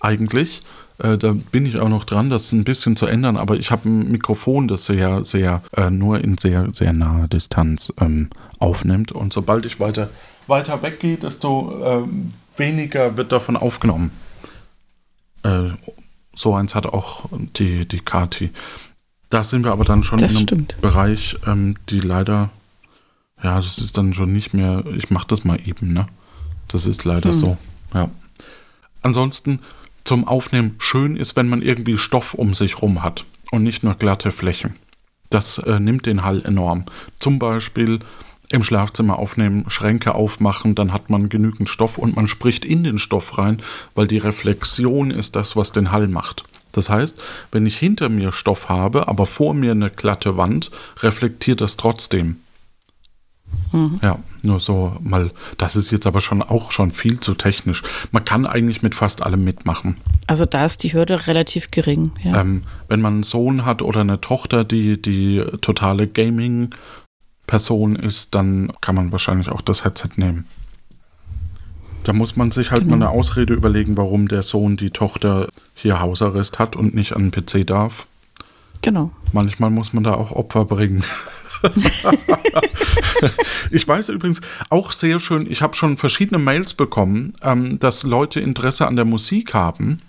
Eigentlich. 0.00 0.64
Äh, 0.98 1.16
da 1.16 1.32
bin 1.52 1.64
ich 1.64 1.78
auch 1.78 1.88
noch 1.88 2.04
dran, 2.04 2.28
das 2.28 2.50
ein 2.50 2.64
bisschen 2.64 2.96
zu 2.96 3.06
ändern, 3.06 3.36
aber 3.36 3.54
ich 3.54 3.70
habe 3.70 3.88
ein 3.88 4.10
Mikrofon, 4.10 4.66
das 4.66 4.84
sehr, 4.84 5.24
sehr, 5.24 5.62
äh, 5.76 5.90
nur 5.90 6.20
in 6.20 6.38
sehr, 6.38 6.70
sehr 6.72 6.92
naher 6.92 7.28
Distanz 7.28 7.92
ähm, 8.00 8.30
aufnimmt. 8.58 9.12
Und 9.12 9.32
sobald 9.32 9.64
ich 9.64 9.78
weiter, 9.78 10.10
weiter 10.46 10.82
weggehe, 10.82 11.16
desto 11.16 12.04
äh, 12.04 12.58
weniger 12.58 13.16
wird 13.16 13.32
davon 13.32 13.56
aufgenommen. 13.56 14.10
Äh, 15.42 15.70
so 16.34 16.54
eins 16.54 16.74
hat 16.74 16.86
auch 16.86 17.26
die, 17.56 17.86
die 17.86 18.00
Kati. 18.00 18.50
Da 19.28 19.44
sind 19.44 19.64
wir 19.64 19.72
aber 19.72 19.84
dann 19.84 20.02
schon 20.02 20.18
das 20.18 20.32
in 20.32 20.38
einem 20.38 20.46
stimmt. 20.46 20.80
Bereich, 20.80 21.36
ähm, 21.46 21.76
die 21.88 22.00
leider 22.00 22.50
ja, 23.42 23.56
das 23.56 23.78
ist 23.78 23.96
dann 23.96 24.14
schon 24.14 24.32
nicht 24.32 24.54
mehr, 24.54 24.84
ich 24.96 25.10
mache 25.10 25.26
das 25.28 25.44
mal 25.44 25.58
eben, 25.66 25.92
ne? 25.92 26.06
Das 26.68 26.86
ist 26.86 27.04
leider 27.04 27.30
hm. 27.30 27.38
so, 27.38 27.56
ja. 27.92 28.10
Ansonsten 29.02 29.58
zum 30.04 30.26
Aufnehmen 30.26 30.76
schön 30.78 31.16
ist, 31.16 31.36
wenn 31.36 31.48
man 31.48 31.60
irgendwie 31.60 31.98
Stoff 31.98 32.34
um 32.34 32.54
sich 32.54 32.82
rum 32.82 33.02
hat 33.02 33.24
und 33.50 33.62
nicht 33.62 33.82
nur 33.82 33.94
glatte 33.94 34.30
Flächen. 34.30 34.76
Das 35.28 35.58
äh, 35.58 35.80
nimmt 35.80 36.06
den 36.06 36.22
Hall 36.22 36.42
enorm. 36.44 36.84
Zum 37.18 37.38
Beispiel 37.38 38.00
im 38.52 38.62
Schlafzimmer 38.62 39.18
aufnehmen, 39.18 39.64
Schränke 39.68 40.14
aufmachen, 40.14 40.74
dann 40.74 40.92
hat 40.92 41.10
man 41.10 41.28
genügend 41.28 41.68
Stoff 41.68 41.98
und 41.98 42.16
man 42.16 42.28
spricht 42.28 42.64
in 42.64 42.84
den 42.84 42.98
Stoff 42.98 43.38
rein, 43.38 43.62
weil 43.94 44.06
die 44.06 44.18
Reflexion 44.18 45.10
ist 45.10 45.36
das, 45.36 45.56
was 45.56 45.72
den 45.72 45.90
Hall 45.92 46.08
macht. 46.08 46.44
Das 46.72 46.88
heißt, 46.88 47.18
wenn 47.50 47.66
ich 47.66 47.78
hinter 47.78 48.08
mir 48.08 48.32
Stoff 48.32 48.68
habe, 48.68 49.08
aber 49.08 49.26
vor 49.26 49.54
mir 49.54 49.72
eine 49.72 49.90
glatte 49.90 50.36
Wand, 50.36 50.70
reflektiert 51.02 51.60
das 51.60 51.76
trotzdem. 51.76 52.36
Mhm. 53.72 54.00
Ja, 54.02 54.18
nur 54.42 54.60
so 54.60 54.96
mal, 55.00 55.30
das 55.58 55.76
ist 55.76 55.90
jetzt 55.90 56.06
aber 56.06 56.20
schon 56.20 56.42
auch 56.42 56.72
schon 56.72 56.90
viel 56.90 57.20
zu 57.20 57.34
technisch. 57.34 57.82
Man 58.10 58.24
kann 58.24 58.46
eigentlich 58.46 58.82
mit 58.82 58.94
fast 58.94 59.22
allem 59.22 59.44
mitmachen. 59.44 59.96
Also 60.26 60.46
da 60.46 60.64
ist 60.64 60.82
die 60.82 60.92
Hürde 60.92 61.26
relativ 61.26 61.70
gering. 61.70 62.12
Ja. 62.22 62.40
Ähm, 62.40 62.62
wenn 62.88 63.00
man 63.00 63.14
einen 63.14 63.22
Sohn 63.22 63.64
hat 63.64 63.82
oder 63.82 64.00
eine 64.00 64.20
Tochter, 64.20 64.64
die 64.64 65.00
die 65.00 65.42
totale 65.60 66.06
Gaming-Person 67.46 67.96
ist, 67.96 68.34
dann 68.34 68.72
kann 68.80 68.94
man 68.94 69.12
wahrscheinlich 69.12 69.50
auch 69.50 69.60
das 69.60 69.84
Headset 69.84 70.10
nehmen. 70.16 70.46
Da 72.04 72.12
muss 72.12 72.36
man 72.36 72.50
sich 72.50 72.70
halt 72.70 72.82
genau. 72.84 72.96
mal 72.96 73.06
eine 73.06 73.14
Ausrede 73.16 73.54
überlegen, 73.54 73.96
warum 73.96 74.26
der 74.26 74.42
Sohn 74.42 74.76
die 74.76 74.90
Tochter 74.90 75.48
hier 75.74 76.00
Hausarrest 76.00 76.58
hat 76.58 76.74
und 76.74 76.94
nicht 76.94 77.14
an 77.14 77.30
den 77.30 77.44
PC 77.44 77.66
darf. 77.66 78.06
Genau. 78.80 79.12
Manchmal 79.32 79.70
muss 79.70 79.92
man 79.92 80.02
da 80.02 80.14
auch 80.14 80.32
Opfer 80.32 80.64
bringen. 80.64 81.04
ich 83.70 83.86
weiß 83.86 84.08
übrigens 84.08 84.40
auch 84.68 84.90
sehr 84.90 85.20
schön, 85.20 85.48
ich 85.48 85.62
habe 85.62 85.76
schon 85.76 85.96
verschiedene 85.96 86.38
Mails 86.38 86.74
bekommen, 86.74 87.34
ähm, 87.42 87.78
dass 87.78 88.02
Leute 88.02 88.40
Interesse 88.40 88.88
an 88.88 88.96
der 88.96 89.04
Musik 89.04 89.54
haben 89.54 90.00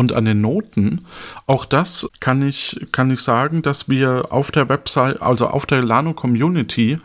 und 0.00 0.12
an 0.12 0.24
den 0.24 0.40
Noten. 0.40 1.04
Auch 1.46 1.64
das 1.64 2.08
kann 2.18 2.42
ich, 2.42 2.86
kann 2.90 3.10
ich 3.10 3.20
sagen, 3.20 3.62
dass 3.62 3.88
wir 3.88 4.32
auf 4.32 4.50
der 4.50 4.68
Website, 4.68 5.22
also 5.22 5.46
auf 5.46 5.66
der 5.66 5.82
Lano 5.82 6.14
Community, 6.14 6.98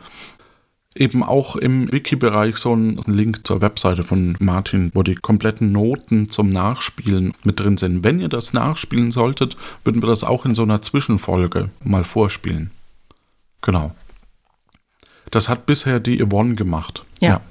eben 0.95 1.23
auch 1.23 1.57
im 1.57 1.91
Wiki-Bereich 1.91 2.55
so 2.55 2.71
einen 2.71 2.97
Link 3.05 3.45
zur 3.45 3.61
Webseite 3.61 4.03
von 4.03 4.37
Martin, 4.39 4.91
wo 4.93 5.03
die 5.03 5.15
kompletten 5.15 5.73
Noten 5.73 6.29
zum 6.29 6.47
Nachspielen 6.47 7.33
mit 7.43 7.59
drin 7.59 7.75
sind. 7.75 8.05
Wenn 8.05 8.21
ihr 8.21 8.29
das 8.29 8.53
nachspielen 8.53 9.11
solltet, 9.11 9.57
würden 9.83 10.01
wir 10.01 10.07
das 10.07 10.23
auch 10.23 10.45
in 10.45 10.55
so 10.55 10.63
einer 10.63 10.81
Zwischenfolge 10.81 11.69
mal 11.83 12.05
vorspielen. 12.05 12.71
Genau. 13.61 13.93
Das 15.31 15.49
hat 15.49 15.65
bisher 15.65 15.99
die 15.99 16.23
Yvonne 16.25 16.55
gemacht. 16.55 17.03
Ja. 17.19 17.29
ja. 17.29 17.41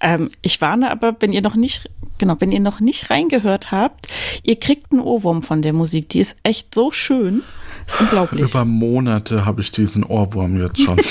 Ähm, 0.00 0.30
ich 0.42 0.60
warne 0.60 0.90
aber, 0.90 1.16
wenn 1.20 1.32
ihr 1.32 1.42
noch 1.42 1.56
nicht, 1.56 1.90
genau, 2.18 2.36
wenn 2.40 2.52
ihr 2.52 2.60
noch 2.60 2.80
nicht 2.80 3.10
reingehört 3.10 3.70
habt, 3.70 4.08
ihr 4.42 4.58
kriegt 4.58 4.92
einen 4.92 5.00
Ohrwurm 5.00 5.42
von 5.42 5.62
der 5.62 5.72
Musik. 5.72 6.08
Die 6.10 6.20
ist 6.20 6.36
echt 6.42 6.74
so 6.74 6.90
schön. 6.90 7.42
Ist 7.86 8.00
unglaublich. 8.00 8.42
Über 8.42 8.64
Monate 8.64 9.44
habe 9.44 9.60
ich 9.60 9.70
diesen 9.70 10.04
Ohrwurm 10.04 10.60
jetzt 10.60 10.80
schon. 10.80 11.00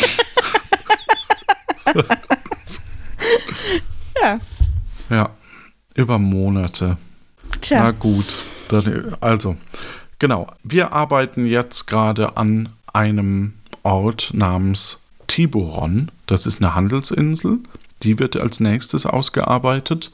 ja. 4.22 4.40
Ja, 5.10 5.30
über 5.96 6.18
Monate. 6.18 6.98
Tja. 7.62 7.84
Na 7.84 7.92
gut. 7.92 8.26
Also, 9.22 9.56
genau. 10.20 10.48
Wir 10.64 10.94
arbeiten 10.94 11.46
jetzt 11.46 11.86
gerade 11.86 12.38
an 12.38 12.70
einem 12.94 13.54
Ort 13.84 14.32
namens 14.34 15.02
Tiburon. 15.28 16.10
Das 16.26 16.46
ist 16.46 16.62
eine 16.62 16.74
Handelsinsel, 16.74 17.60
Die 18.04 18.20
wird 18.20 18.38
als 18.38 18.60
nächstes 18.60 19.06
ausgearbeitet. 19.06 20.12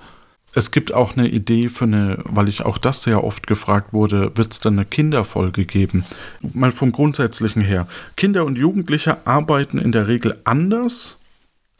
Es 0.53 0.71
gibt 0.71 0.93
auch 0.93 1.15
eine 1.15 1.27
Idee 1.27 1.69
für 1.69 1.85
eine, 1.85 2.19
weil 2.23 2.49
ich 2.49 2.63
auch 2.63 2.77
das 2.77 3.03
sehr 3.03 3.23
oft 3.23 3.45
gefragt 3.45 3.93
wurde, 3.93 4.31
wird 4.35 4.51
es 4.51 4.59
dann 4.59 4.73
eine 4.73 4.85
Kinderfolge 4.85 5.65
geben? 5.65 6.05
Mal 6.53 6.71
vom 6.71 6.91
Grundsätzlichen 6.91 7.61
her. 7.61 7.87
Kinder 8.15 8.45
und 8.45 8.57
Jugendliche 8.57 9.27
arbeiten 9.27 9.77
in 9.77 9.91
der 9.91 10.07
Regel 10.07 10.39
anders 10.45 11.17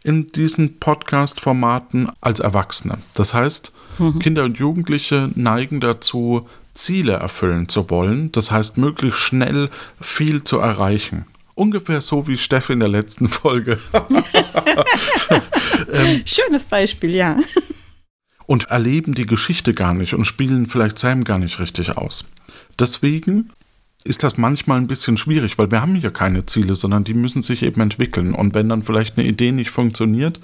in 0.03 0.31
diesen 0.31 0.79
Podcast-Formaten 0.79 2.09
als 2.21 2.39
Erwachsene. 2.39 2.99
Das 3.15 3.33
heißt, 3.33 3.73
mhm. 3.97 4.19
Kinder 4.19 4.43
und 4.43 4.57
Jugendliche 4.57 5.29
neigen 5.35 5.79
dazu, 5.79 6.47
Ziele 6.73 7.13
erfüllen 7.13 7.67
zu 7.67 7.89
wollen. 7.89 8.31
Das 8.31 8.51
heißt, 8.51 8.77
möglichst 8.77 9.19
schnell 9.19 9.69
viel 9.99 10.43
zu 10.43 10.59
erreichen. 10.59 11.25
Ungefähr 11.55 11.99
so 11.99 12.27
wie 12.27 12.37
Steffi 12.37 12.73
in 12.73 12.79
der 12.79 12.87
letzten 12.87 13.27
Folge. 13.27 13.79
ähm, 15.91 16.21
Schönes 16.25 16.65
Beispiel, 16.65 17.15
ja 17.15 17.37
und 18.49 18.71
erleben 18.71 19.13
die 19.13 19.27
Geschichte 19.27 19.75
gar 19.75 19.93
nicht 19.93 20.15
und 20.15 20.25
spielen 20.25 20.65
vielleicht 20.65 20.97
Sam 20.97 21.23
gar 21.23 21.37
nicht 21.37 21.59
richtig 21.59 21.95
aus. 21.95 22.25
Deswegen 22.79 23.51
ist 24.03 24.23
das 24.23 24.39
manchmal 24.39 24.79
ein 24.79 24.87
bisschen 24.87 25.17
schwierig, 25.17 25.59
weil 25.59 25.69
wir 25.69 25.83
haben 25.83 25.93
hier 25.93 26.09
keine 26.09 26.47
Ziele, 26.47 26.73
sondern 26.73 27.03
die 27.03 27.13
müssen 27.13 27.43
sich 27.43 27.61
eben 27.61 27.79
entwickeln. 27.79 28.33
Und 28.33 28.55
wenn 28.55 28.67
dann 28.67 28.81
vielleicht 28.81 29.19
eine 29.19 29.27
Idee 29.27 29.51
nicht 29.51 29.69
funktioniert, 29.69 30.39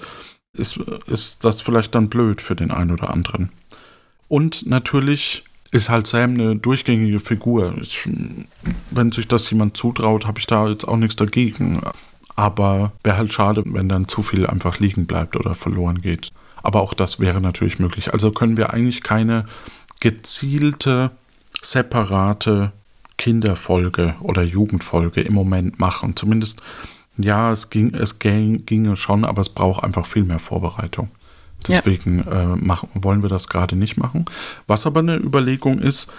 ist, 0.52 0.78
ist 1.08 1.44
das 1.44 1.60
vielleicht 1.60 1.96
dann 1.96 2.08
blöd 2.08 2.40
für 2.40 2.54
den 2.54 2.70
einen 2.70 2.92
oder 2.92 3.10
anderen. 3.10 3.50
Und 4.28 4.66
natürlich 4.66 5.42
ist 5.72 5.88
halt 5.88 6.06
Sam 6.06 6.34
eine 6.34 6.54
durchgängige 6.54 7.18
Figur. 7.18 7.76
Ich, 7.80 8.08
wenn 8.92 9.10
sich 9.10 9.26
das 9.26 9.50
jemand 9.50 9.76
zutraut, 9.76 10.26
habe 10.26 10.38
ich 10.38 10.46
da 10.46 10.68
jetzt 10.68 10.86
auch 10.86 10.96
nichts 10.96 11.16
dagegen. 11.16 11.80
Aber 12.36 12.92
wäre 13.02 13.16
halt 13.16 13.32
schade, 13.32 13.62
wenn 13.66 13.88
dann 13.88 14.08
zu 14.08 14.22
viel 14.22 14.46
einfach 14.46 14.78
liegen 14.78 15.06
bleibt 15.06 15.36
oder 15.36 15.54
verloren 15.54 16.02
geht. 16.02 16.32
Aber 16.62 16.82
auch 16.82 16.94
das 16.94 17.18
wäre 17.18 17.40
natürlich 17.40 17.78
möglich. 17.78 18.12
Also 18.12 18.30
können 18.30 18.56
wir 18.56 18.72
eigentlich 18.72 19.02
keine 19.02 19.46
gezielte, 20.00 21.10
separate 21.62 22.72
Kinderfolge 23.16 24.14
oder 24.20 24.42
Jugendfolge 24.42 25.22
im 25.22 25.32
Moment 25.32 25.78
machen. 25.78 26.16
Zumindest, 26.16 26.60
ja, 27.16 27.50
es, 27.50 27.70
ging, 27.70 27.94
es 27.94 28.18
ging, 28.18 28.66
ginge 28.66 28.96
schon, 28.96 29.24
aber 29.24 29.40
es 29.40 29.48
braucht 29.48 29.82
einfach 29.82 30.06
viel 30.06 30.24
mehr 30.24 30.38
Vorbereitung. 30.38 31.08
Deswegen 31.66 32.24
ja. 32.26 32.52
äh, 32.52 32.56
machen, 32.56 32.90
wollen 32.94 33.22
wir 33.22 33.30
das 33.30 33.48
gerade 33.48 33.76
nicht 33.76 33.96
machen. 33.96 34.26
Was 34.66 34.86
aber 34.86 35.00
eine 35.00 35.16
Überlegung 35.16 35.78
ist, 35.78 36.12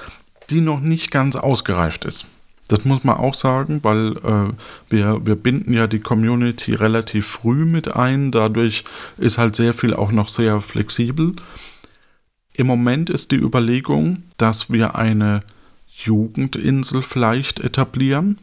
die 0.49 0.62
noch 0.62 0.80
nicht 0.80 1.12
ganz 1.12 1.36
ausgereift 1.36 2.06
ist. 2.06 2.25
Das 2.67 2.84
muss 2.84 3.03
man 3.03 3.17
auch 3.17 3.34
sagen, 3.34 3.80
weil 3.84 4.17
äh, 4.17 4.53
wir, 4.89 5.25
wir 5.25 5.36
binden 5.36 5.73
ja 5.73 5.88
die 5.88 5.99
Community 5.99 6.73
relativ 6.73 7.25
früh 7.25 7.65
mit 7.65 7.95
ein. 7.95 8.32
Dadurch 8.32 8.84
ist 9.17 9.38
halt 9.38 9.56
sehr 9.56 9.73
viel 9.73 9.93
auch 9.93 10.12
noch 10.12 10.27
sehr 10.27 10.60
flexibel. 10.60 11.34
Im 12.53 12.67
Moment 12.67 13.10
ist 13.10 13.32
die 13.32 13.38
Überlegung, 13.38 14.23
dass 14.38 14.69
wir 14.69 14.95
eine 14.95 15.41
Jugendinsel 15.88 17.01
vielleicht 17.01 17.60
etablieren. 17.62 18.38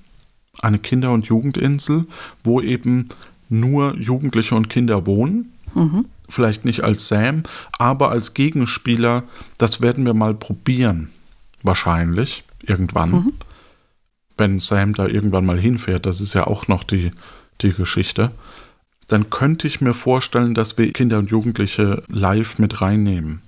Eine 0.61 0.79
Kinder- 0.79 1.13
und 1.13 1.27
Jugendinsel, 1.27 2.07
wo 2.43 2.61
eben 2.61 3.09
nur 3.51 3.97
Jugendliche 3.97 4.55
und 4.55 4.71
Kinder 4.71 5.05
wohnen. 5.07 5.53
Mhm. 5.75 6.07
Vielleicht 6.29 6.65
nicht 6.65 6.83
als 6.83 7.09
Sam, 7.09 7.43
aber 7.79 8.11
als 8.11 8.33
Gegenspieler. 8.33 9.25
Das 9.59 9.83
werden 9.83 10.07
wir 10.07 10.15
mal 10.15 10.33
probieren. 10.33 11.11
Wahrscheinlich. 11.63 12.45
Irgendwann. 12.63 13.11
Mhm 13.11 13.33
wenn 14.37 14.59
Sam 14.59 14.94
da 14.94 15.07
irgendwann 15.07 15.47
mal 15.47 15.59
hinfährt, 15.59 16.07
das 16.07 16.20
ist 16.20 16.35
ja 16.35 16.47
auch 16.47 16.68
noch 16.68 16.85
die, 16.85 17.11
die 17.61 17.73
Geschichte, 17.73 18.33
dann 19.09 19.31
könnte 19.31 19.66
ich 19.66 19.81
mir 19.81 19.94
vorstellen, 19.94 20.55
dass 20.55 20.79
wir 20.79 20.92
Kinder 20.92 21.18
und 21.18 21.31
Jugendliche 21.31 22.03
live 22.09 22.59
mit 22.59 22.81
reinnehmen. 22.81 23.42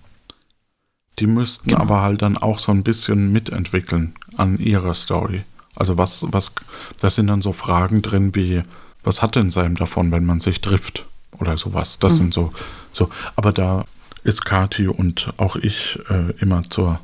Die 1.18 1.26
müssten 1.26 1.70
genau. 1.70 1.82
aber 1.82 2.02
halt 2.02 2.22
dann 2.22 2.36
auch 2.36 2.58
so 2.58 2.72
ein 2.72 2.82
bisschen 2.82 3.32
mitentwickeln 3.32 4.14
an 4.36 4.58
ihrer 4.58 4.94
Story. 4.94 5.44
Also 5.74 5.96
was, 5.98 6.26
was, 6.30 6.54
da 7.00 7.10
sind 7.10 7.28
dann 7.28 7.42
so 7.42 7.52
Fragen 7.52 8.02
drin 8.02 8.34
wie, 8.34 8.62
was 9.02 9.22
hat 9.22 9.34
denn 9.34 9.50
Sam 9.50 9.76
davon, 9.76 10.12
wenn 10.12 10.24
man 10.24 10.40
sich 10.40 10.60
trifft? 10.60 11.06
Oder 11.38 11.56
sowas. 11.56 11.98
Das 11.98 12.14
mhm. 12.14 12.16
sind 12.16 12.34
so, 12.34 12.52
so. 12.92 13.10
Aber 13.34 13.52
da 13.52 13.84
ist 14.24 14.44
Kati 14.44 14.88
und 14.88 15.32
auch 15.36 15.56
ich 15.56 15.98
äh, 16.08 16.32
immer 16.40 16.64
zur 16.64 17.00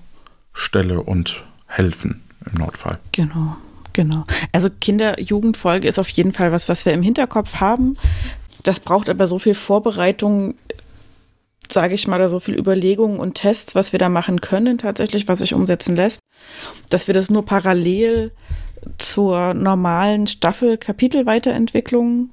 Stelle 0.52 1.00
und 1.00 1.44
helfen 1.66 2.22
im 2.50 2.58
Notfall. 2.58 2.98
Genau. 3.12 3.56
Genau. 3.92 4.24
Also 4.52 4.70
Kinder-Jugendfolge 4.70 5.88
ist 5.88 5.98
auf 5.98 6.08
jeden 6.08 6.32
Fall 6.32 6.52
was, 6.52 6.68
was 6.68 6.86
wir 6.86 6.92
im 6.92 7.02
Hinterkopf 7.02 7.56
haben. 7.56 7.96
Das 8.62 8.80
braucht 8.80 9.08
aber 9.08 9.26
so 9.26 9.38
viel 9.38 9.54
Vorbereitung, 9.54 10.54
sage 11.68 11.94
ich 11.94 12.06
mal, 12.06 12.16
oder 12.16 12.28
so 12.28 12.40
viel 12.40 12.58
Überlegungen 12.58 13.20
und 13.20 13.34
Tests, 13.34 13.74
was 13.74 13.92
wir 13.92 13.98
da 13.98 14.08
machen 14.08 14.40
können, 14.40 14.78
tatsächlich, 14.78 15.28
was 15.28 15.40
sich 15.40 15.54
umsetzen 15.54 15.96
lässt, 15.96 16.20
dass 16.90 17.06
wir 17.06 17.14
das 17.14 17.30
nur 17.30 17.44
parallel 17.44 18.32
zur 18.98 19.54
normalen 19.54 20.26
Staffel-Kapitel-Weiterentwicklung 20.26 22.30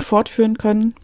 fortführen 0.00 0.58
können 0.58 0.94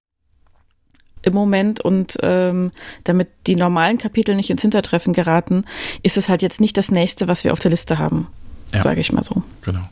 im 1.22 1.34
Moment 1.34 1.80
und 1.80 2.16
ähm, 2.22 2.72
damit 3.04 3.28
die 3.46 3.54
normalen 3.54 3.98
Kapitel 3.98 4.34
nicht 4.34 4.50
ins 4.50 4.62
Hintertreffen 4.62 5.12
geraten, 5.12 5.64
ist 6.02 6.16
es 6.16 6.30
halt 6.30 6.42
jetzt 6.42 6.62
nicht 6.62 6.78
das 6.78 6.90
nächste, 6.90 7.28
was 7.28 7.44
wir 7.44 7.52
auf 7.52 7.60
der 7.60 7.70
Liste 7.70 7.98
haben 7.98 8.28
ja. 8.72 8.82
sage 8.82 9.00
ich 9.00 9.12
mal 9.12 9.22
so. 9.22 9.42
Genau. 9.62 9.82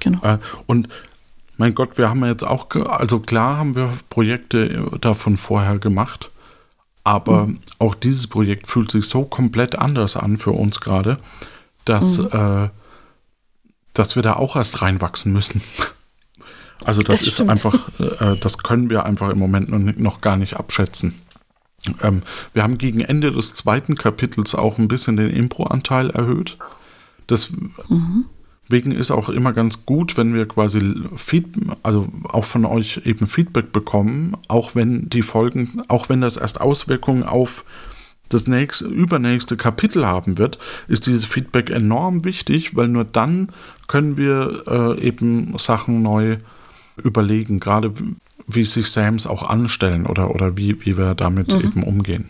Genau. 0.00 0.22
Äh, 0.22 0.38
und 0.66 0.88
mein 1.56 1.74
Gott, 1.74 1.96
wir 1.96 2.10
haben 2.10 2.20
ja 2.20 2.30
jetzt 2.30 2.44
auch, 2.44 2.68
also 2.74 3.20
klar 3.20 3.56
haben 3.56 3.74
wir 3.76 3.90
Projekte 4.10 4.90
davon 5.00 5.36
vorher 5.38 5.78
gemacht, 5.78 6.30
aber 7.02 7.46
mhm. 7.46 7.60
auch 7.78 7.94
dieses 7.94 8.26
Projekt 8.26 8.66
fühlt 8.66 8.90
sich 8.90 9.06
so 9.06 9.24
komplett 9.24 9.78
anders 9.78 10.16
an 10.16 10.36
für 10.36 10.52
uns 10.52 10.80
gerade, 10.80 11.18
dass, 11.84 12.18
mhm. 12.18 12.28
äh, 12.32 12.68
dass 13.94 14.16
wir 14.16 14.22
da 14.22 14.34
auch 14.34 14.56
erst 14.56 14.82
reinwachsen 14.82 15.32
müssen. 15.32 15.62
Also 16.84 17.02
das, 17.02 17.20
das 17.20 17.26
ist 17.26 17.34
stimmt. 17.34 17.50
einfach, 17.50 17.88
äh, 18.20 18.36
das 18.38 18.58
können 18.58 18.90
wir 18.90 19.06
einfach 19.06 19.30
im 19.30 19.38
Moment 19.38 19.98
noch 19.98 20.20
gar 20.20 20.36
nicht 20.36 20.54
abschätzen. 20.54 21.20
Ähm, 22.02 22.22
wir 22.52 22.62
haben 22.62 22.76
gegen 22.78 23.00
Ende 23.00 23.32
des 23.32 23.54
zweiten 23.54 23.96
Kapitels 23.96 24.54
auch 24.54 24.78
ein 24.78 24.86
bisschen 24.86 25.16
den 25.16 25.30
Impro-Anteil 25.30 26.10
erhöht. 26.10 26.58
Deswegen 27.30 28.92
ist 28.92 29.10
auch 29.10 29.28
immer 29.28 29.52
ganz 29.52 29.86
gut, 29.86 30.16
wenn 30.16 30.34
wir 30.34 30.46
quasi 30.46 30.80
Feed, 31.16 31.46
also 31.82 32.08
auch 32.24 32.44
von 32.44 32.64
euch 32.64 33.02
eben 33.04 33.26
Feedback 33.26 33.72
bekommen, 33.72 34.36
auch 34.48 34.74
wenn 34.74 35.08
die 35.08 35.22
Folgen, 35.22 35.82
auch 35.88 36.08
wenn 36.08 36.20
das 36.20 36.36
erst 36.36 36.60
Auswirkungen 36.60 37.22
auf 37.22 37.64
das 38.28 38.46
nächste, 38.48 38.86
übernächste 38.86 39.56
Kapitel 39.56 40.06
haben 40.06 40.38
wird, 40.38 40.58
ist 40.88 41.06
dieses 41.06 41.24
Feedback 41.24 41.70
enorm 41.70 42.24
wichtig, 42.24 42.76
weil 42.76 42.88
nur 42.88 43.04
dann 43.04 43.50
können 43.86 44.16
wir 44.16 44.64
äh, 44.66 45.00
eben 45.00 45.56
Sachen 45.58 46.02
neu 46.02 46.38
überlegen, 46.96 47.60
gerade 47.60 47.92
wie 48.46 48.64
sich 48.64 48.88
Sams 48.90 49.26
auch 49.26 49.42
anstellen 49.42 50.06
oder, 50.06 50.34
oder 50.34 50.56
wie, 50.56 50.84
wie 50.84 50.96
wir 50.96 51.14
damit 51.14 51.54
mhm. 51.54 51.60
eben 51.60 51.82
umgehen. 51.82 52.28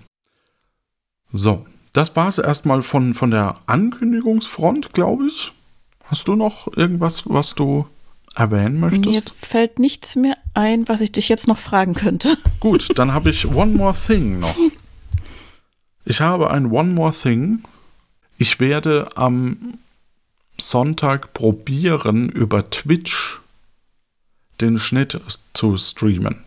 So, 1.33 1.67
das 1.97 2.15
war 2.15 2.29
es 2.29 2.39
erstmal 2.39 2.83
von, 2.83 3.15
von 3.15 3.31
der 3.31 3.57
Ankündigungsfront, 3.67 4.93
glaube 4.93 5.27
ich. 5.27 5.53
Hast 6.05 6.29
du 6.29 6.37
noch 6.37 6.69
irgendwas, 6.77 7.23
was 7.27 7.55
du 7.55 7.87
erwähnen 8.35 8.79
möchtest? 8.81 9.07
Mir 9.07 9.23
fällt 9.41 9.79
nichts 9.79 10.15
mehr 10.15 10.37
ein, 10.53 10.87
was 10.89 11.01
ich 11.01 11.13
dich 11.13 11.29
jetzt 11.29 11.49
noch 11.49 11.59
fragen 11.59 11.95
könnte. 11.95 12.37
Gut, 12.61 12.99
dann 12.99 13.15
habe 13.15 13.31
ich 13.31 13.47
One 13.47 13.73
More 13.73 13.95
Thing 13.95 14.41
noch. 14.41 14.55
Ich 16.05 16.21
habe 16.21 16.51
ein 16.51 16.71
One 16.71 16.93
More 16.93 17.13
Thing. 17.13 17.63
Ich 18.37 18.61
werde 18.61 19.09
am 19.17 19.79
Sonntag 20.59 21.33
probieren, 21.33 22.29
über 22.29 22.69
Twitch 22.69 23.41
den 24.61 24.79
Schnitt 24.79 25.21
zu 25.55 25.77
streamen. 25.77 26.45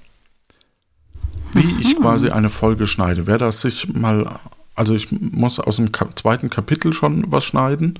Wie 1.53 1.81
ich 1.81 1.95
quasi 1.97 2.29
eine 2.29 2.49
Folge 2.49 2.85
schneide. 2.85 3.25
Wer 3.25 3.39
das 3.39 3.61
sich 3.61 3.91
mal 3.91 4.39
also 4.79 4.95
ich 4.95 5.11
muss 5.11 5.59
aus 5.59 5.75
dem 5.75 5.91
Ka 5.91 6.07
zweiten 6.15 6.49
Kapitel 6.49 6.93
schon 6.93 7.29
was 7.29 7.43
schneiden. 7.43 7.99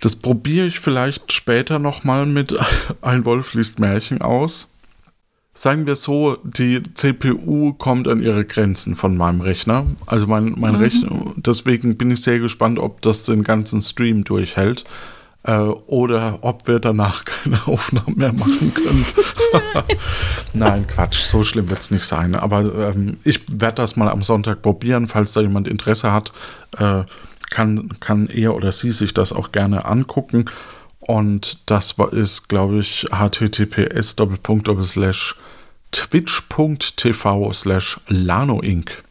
Das 0.00 0.16
probiere 0.16 0.66
ich 0.66 0.80
vielleicht 0.80 1.32
später 1.32 1.78
nochmal 1.78 2.24
mit 2.24 2.58
Ein 3.02 3.26
Wolf 3.26 3.52
liest 3.52 3.78
Märchen 3.78 4.22
aus. 4.22 4.72
Sagen 5.52 5.86
wir 5.86 5.96
so, 5.96 6.38
die 6.44 6.82
CPU 6.94 7.74
kommt 7.74 8.08
an 8.08 8.22
ihre 8.22 8.46
Grenzen 8.46 8.96
von 8.96 9.16
meinem 9.18 9.42
Rechner. 9.42 9.84
Also 10.06 10.26
mein, 10.26 10.54
mein 10.56 10.76
mhm. 10.76 10.80
Rechner, 10.80 11.10
deswegen 11.36 11.98
bin 11.98 12.10
ich 12.10 12.22
sehr 12.22 12.38
gespannt, 12.38 12.78
ob 12.78 13.02
das 13.02 13.24
den 13.24 13.42
ganzen 13.42 13.82
Stream 13.82 14.24
durchhält 14.24 14.84
äh, 15.48 15.58
oder 15.86 16.38
ob 16.42 16.68
wir 16.68 16.78
danach 16.78 17.24
keine 17.24 17.58
Aufnahmen 17.66 18.16
mehr 18.18 18.34
machen 18.34 18.74
können. 18.74 19.06
Nein, 20.52 20.86
Quatsch, 20.86 21.22
so 21.22 21.42
schlimm 21.42 21.70
wird 21.70 21.80
es 21.80 21.90
nicht 21.90 22.04
sein. 22.04 22.34
Aber 22.34 22.90
ähm, 22.90 23.18
ich 23.24 23.40
werde 23.50 23.76
das 23.76 23.96
mal 23.96 24.10
am 24.10 24.22
Sonntag 24.22 24.60
probieren, 24.60 25.08
falls 25.08 25.32
da 25.32 25.40
jemand 25.40 25.66
Interesse 25.66 26.12
hat. 26.12 26.32
Äh, 26.76 27.04
kann, 27.50 27.98
kann 27.98 28.26
er 28.26 28.54
oder 28.54 28.72
sie 28.72 28.92
sich 28.92 29.14
das 29.14 29.32
auch 29.32 29.50
gerne 29.50 29.86
angucken. 29.86 30.50
Und 31.00 31.60
das 31.64 31.94
ist, 32.12 32.50
glaube 32.50 32.80
ich, 32.80 33.06
https 33.10 34.16
twitch.tv 35.90 37.52
slash 37.54 38.00
lanoinc. 38.08 39.02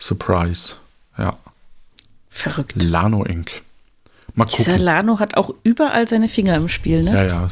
Surprise. 0.00 0.74
Ja. 1.16 1.36
Verrückt. 2.28 2.82
Lano 2.82 3.22
Inc. 3.22 3.62
Mal 4.34 4.46
gucken. 4.46 4.64
Dieser 4.64 4.78
Lano 4.78 5.18
hat 5.18 5.36
auch 5.36 5.54
überall 5.62 6.08
seine 6.08 6.28
Finger 6.28 6.56
im 6.56 6.68
Spiel, 6.68 7.02
ne? 7.02 7.14
Ja, 7.14 7.24
ja. 7.24 7.48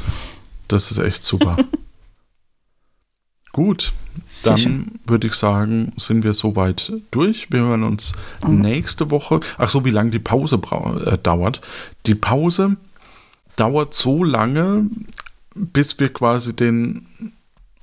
Das 0.67 0.91
ist 0.91 0.97
echt 0.97 1.23
super. 1.23 1.55
Gut, 3.53 3.93
dann 4.43 4.99
würde 5.05 5.27
ich 5.27 5.35
sagen, 5.35 5.93
sind 5.95 6.23
wir 6.23 6.33
soweit 6.33 6.91
durch. 7.11 7.51
Wir 7.51 7.59
hören 7.59 7.83
uns 7.83 8.13
mhm. 8.45 8.61
nächste 8.61 9.11
Woche. 9.11 9.41
Ach 9.59 9.69
so, 9.69 9.85
wie 9.85 9.91
lange 9.91 10.09
die 10.09 10.19
Pause 10.19 10.59
äh, 11.05 11.19
dauert. 11.19 11.61
Die 12.07 12.15
Pause 12.15 12.77
dauert 13.55 13.93
so 13.93 14.23
lange, 14.23 14.87
bis 15.53 15.99
wir 15.99 16.11
quasi 16.11 16.55
den 16.55 17.05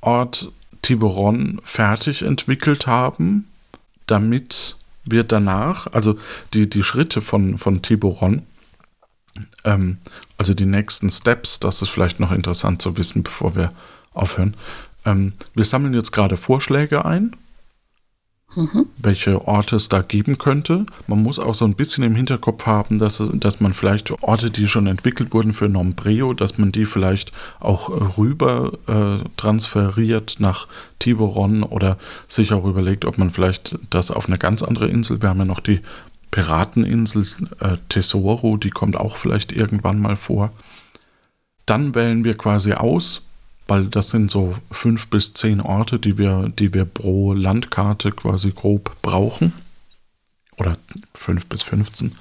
Ort 0.00 0.50
Tiburon 0.82 1.60
fertig 1.62 2.22
entwickelt 2.22 2.88
haben, 2.88 3.46
damit 4.06 4.76
wir 5.04 5.24
danach, 5.24 5.86
also 5.92 6.18
die, 6.52 6.68
die 6.68 6.82
Schritte 6.82 7.20
von, 7.20 7.58
von 7.58 7.80
Tiburon, 7.80 8.42
ähm, 9.64 9.98
also 10.38 10.54
die 10.54 10.66
nächsten 10.66 11.10
Steps, 11.10 11.60
das 11.60 11.82
ist 11.82 11.90
vielleicht 11.90 12.20
noch 12.20 12.32
interessant 12.32 12.82
zu 12.82 12.96
wissen, 12.96 13.22
bevor 13.22 13.54
wir 13.54 13.72
aufhören. 14.12 14.54
Ähm, 15.04 15.32
wir 15.54 15.64
sammeln 15.64 15.94
jetzt 15.94 16.12
gerade 16.12 16.36
Vorschläge 16.36 17.04
ein 17.04 17.36
mhm. 18.54 18.86
welche 18.96 19.46
Orte 19.46 19.76
es 19.76 19.88
da 19.88 20.02
geben 20.02 20.38
könnte. 20.38 20.86
Man 21.06 21.22
muss 21.22 21.38
auch 21.38 21.54
so 21.54 21.64
ein 21.64 21.74
bisschen 21.74 22.04
im 22.04 22.14
Hinterkopf 22.14 22.66
haben, 22.66 22.98
dass, 22.98 23.22
dass 23.34 23.60
man 23.60 23.74
vielleicht 23.74 24.22
Orte, 24.22 24.50
die 24.50 24.68
schon 24.68 24.86
entwickelt 24.86 25.32
wurden 25.32 25.52
für 25.52 25.68
Nombreo, 25.68 26.32
dass 26.34 26.58
man 26.58 26.72
die 26.72 26.84
vielleicht 26.84 27.32
auch 27.58 28.18
rüber 28.18 28.72
äh, 28.86 29.24
transferiert 29.36 30.36
nach 30.38 30.66
Tiburon 30.98 31.62
oder 31.62 31.96
sich 32.28 32.52
auch 32.52 32.64
überlegt, 32.64 33.04
ob 33.04 33.18
man 33.18 33.30
vielleicht 33.30 33.78
das 33.90 34.10
auf 34.10 34.26
eine 34.26 34.38
ganz 34.38 34.62
andere 34.62 34.88
Insel, 34.88 35.22
wir 35.22 35.28
haben 35.28 35.38
ja 35.38 35.46
noch 35.46 35.60
die 35.60 35.80
Pirateninsel 36.30 37.26
äh, 37.60 37.76
Tesoro, 37.88 38.56
die 38.56 38.70
kommt 38.70 38.96
auch 38.96 39.16
vielleicht 39.16 39.52
irgendwann 39.52 39.98
mal 39.98 40.16
vor. 40.16 40.52
Dann 41.66 41.94
wählen 41.94 42.24
wir 42.24 42.36
quasi 42.36 42.72
aus, 42.72 43.22
weil 43.68 43.86
das 43.86 44.10
sind 44.10 44.30
so 44.30 44.56
fünf 44.70 45.08
bis 45.08 45.34
zehn 45.34 45.60
Orte, 45.60 45.98
die 45.98 46.18
wir, 46.18 46.48
die 46.48 46.74
wir 46.74 46.84
pro 46.84 47.32
Landkarte 47.32 48.12
quasi 48.12 48.50
grob 48.50 48.96
brauchen. 49.02 49.52
Oder 50.56 50.76
fünf 51.14 51.46
bis 51.46 51.62
15. 51.62 52.12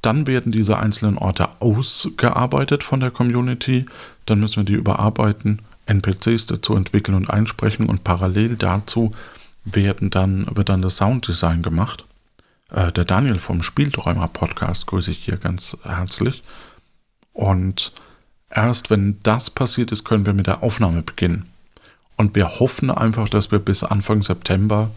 Dann 0.00 0.26
werden 0.26 0.52
diese 0.52 0.78
einzelnen 0.78 1.18
Orte 1.18 1.48
ausgearbeitet 1.60 2.82
von 2.82 3.00
der 3.00 3.10
Community. 3.10 3.86
Dann 4.26 4.40
müssen 4.40 4.58
wir 4.58 4.64
die 4.64 4.74
überarbeiten, 4.74 5.60
NPCs 5.86 6.46
dazu 6.46 6.74
entwickeln 6.74 7.14
und 7.14 7.30
einsprechen 7.30 7.86
und 7.86 8.04
parallel 8.04 8.56
dazu 8.56 9.12
werden 9.64 10.10
dann, 10.10 10.46
wird 10.54 10.68
dann 10.68 10.82
das 10.82 10.98
Sounddesign 10.98 11.62
gemacht. 11.62 12.04
Äh, 12.74 12.92
der 12.92 13.04
Daniel 13.04 13.38
vom 13.38 13.62
Spielträumer 13.62 14.28
Podcast 14.28 14.86
grüße 14.86 15.10
ich 15.10 15.18
hier 15.18 15.36
ganz 15.36 15.76
herzlich. 15.84 16.42
Und 17.32 17.92
Erst 18.54 18.88
wenn 18.88 19.18
das 19.24 19.50
passiert 19.50 19.90
ist, 19.90 20.04
können 20.04 20.26
wir 20.26 20.32
mit 20.32 20.46
der 20.46 20.62
Aufnahme 20.62 21.02
beginnen. 21.02 21.46
Und 22.16 22.36
wir 22.36 22.60
hoffen 22.60 22.90
einfach, 22.90 23.28
dass 23.28 23.50
wir 23.50 23.58
bis 23.58 23.82
Anfang 23.82 24.22
September 24.22 24.90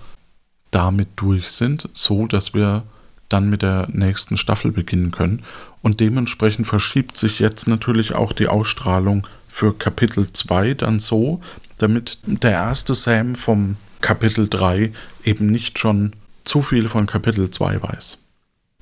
damit 0.70 1.10
durch 1.16 1.48
sind, 1.48 1.90
so 1.94 2.28
dass 2.28 2.54
wir 2.54 2.84
dann 3.30 3.50
mit 3.50 3.64
der 3.64 3.88
nächsten 3.92 4.38
Staffel 4.38 4.72
beginnen 4.72 5.10
können. 5.10 5.44
Und 5.82 6.00
dementsprechend 6.00 6.68
verschiebt 6.68 7.18
sich 7.18 7.40
jetzt 7.40 7.68
natürlich 7.68 8.14
auch 8.14 8.32
die 8.32 8.48
Ausstrahlung 8.48 9.26
für 9.48 9.74
Kapitel 9.74 10.32
2 10.32 10.76
dann 10.76 11.00
so, 11.00 11.42
damit 11.80 12.20
der 12.26 12.52
erste 12.52 12.94
Sam 12.94 13.34
vom 13.34 13.78
Kapitel 14.02 14.48
3 14.48 14.94
eben 15.24 15.48
nicht 15.48 15.80
schon 15.80 16.14
zu 16.48 16.62
viel 16.62 16.88
von 16.88 17.06
Kapitel 17.06 17.52
2 17.52 17.82
weiß. 17.82 18.18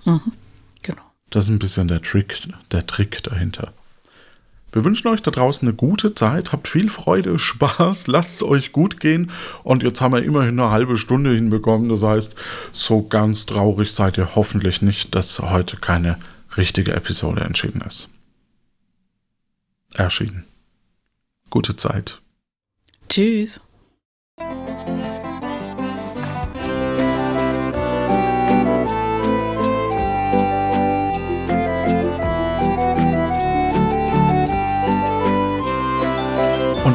Mhm, 0.06 0.32
genau. 0.82 1.02
Das 1.30 1.46
ist 1.46 1.50
ein 1.50 1.60
bisschen 1.60 1.88
der 1.88 2.02
Trick, 2.02 2.40
der 2.72 2.86
Trick 2.88 3.24
dahinter. 3.24 3.74
Wir 4.72 4.84
wünschen 4.84 5.08
euch 5.08 5.22
da 5.22 5.32
draußen 5.32 5.66
eine 5.66 5.76
gute 5.76 6.16
Zeit, 6.16 6.52
habt 6.52 6.68
viel 6.68 6.90
Freude, 6.90 7.40
Spaß, 7.40 8.08
lasst 8.08 8.36
es 8.36 8.44
euch 8.44 8.72
gut 8.72 9.00
gehen. 9.00 9.32
Und 9.64 9.84
jetzt 9.84 10.02
haben 10.02 10.14
wir 10.14 10.24
immerhin 10.24 10.60
eine 10.60 10.70
halbe 10.70 10.98
Stunde 10.98 11.34
hinbekommen. 11.34 11.90
Das 11.90 12.04
heißt, 12.04 12.36
so 12.72 13.04
ganz 13.04 13.46
traurig 13.46 13.94
seid 13.94 14.18
ihr 14.18 14.36
hoffentlich 14.36 14.82
nicht, 14.82 15.16
dass 15.16 15.40
heute 15.40 15.78
keine 15.78 16.18
richtige 16.58 16.94
Episode 16.94 17.42
entschieden 17.42 17.82
ist. 17.82 18.10
Erschienen. 19.94 20.46
Gute 21.50 21.78
Zeit. 21.78 22.20
Tschüss. 23.08 23.62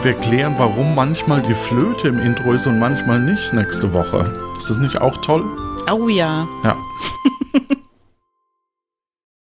Und 0.00 0.06
wir 0.06 0.14
klären, 0.14 0.54
warum 0.56 0.94
manchmal 0.94 1.42
die 1.42 1.52
Flöte 1.52 2.08
im 2.08 2.18
Intro 2.20 2.54
ist 2.54 2.66
und 2.66 2.78
manchmal 2.78 3.20
nicht 3.20 3.52
nächste 3.52 3.92
Woche. 3.92 4.32
Ist 4.56 4.70
das 4.70 4.78
nicht 4.78 4.98
auch 4.98 5.18
toll? 5.18 5.44
Oh 5.92 6.08
ja. 6.08 6.48
Ja. 6.64 6.74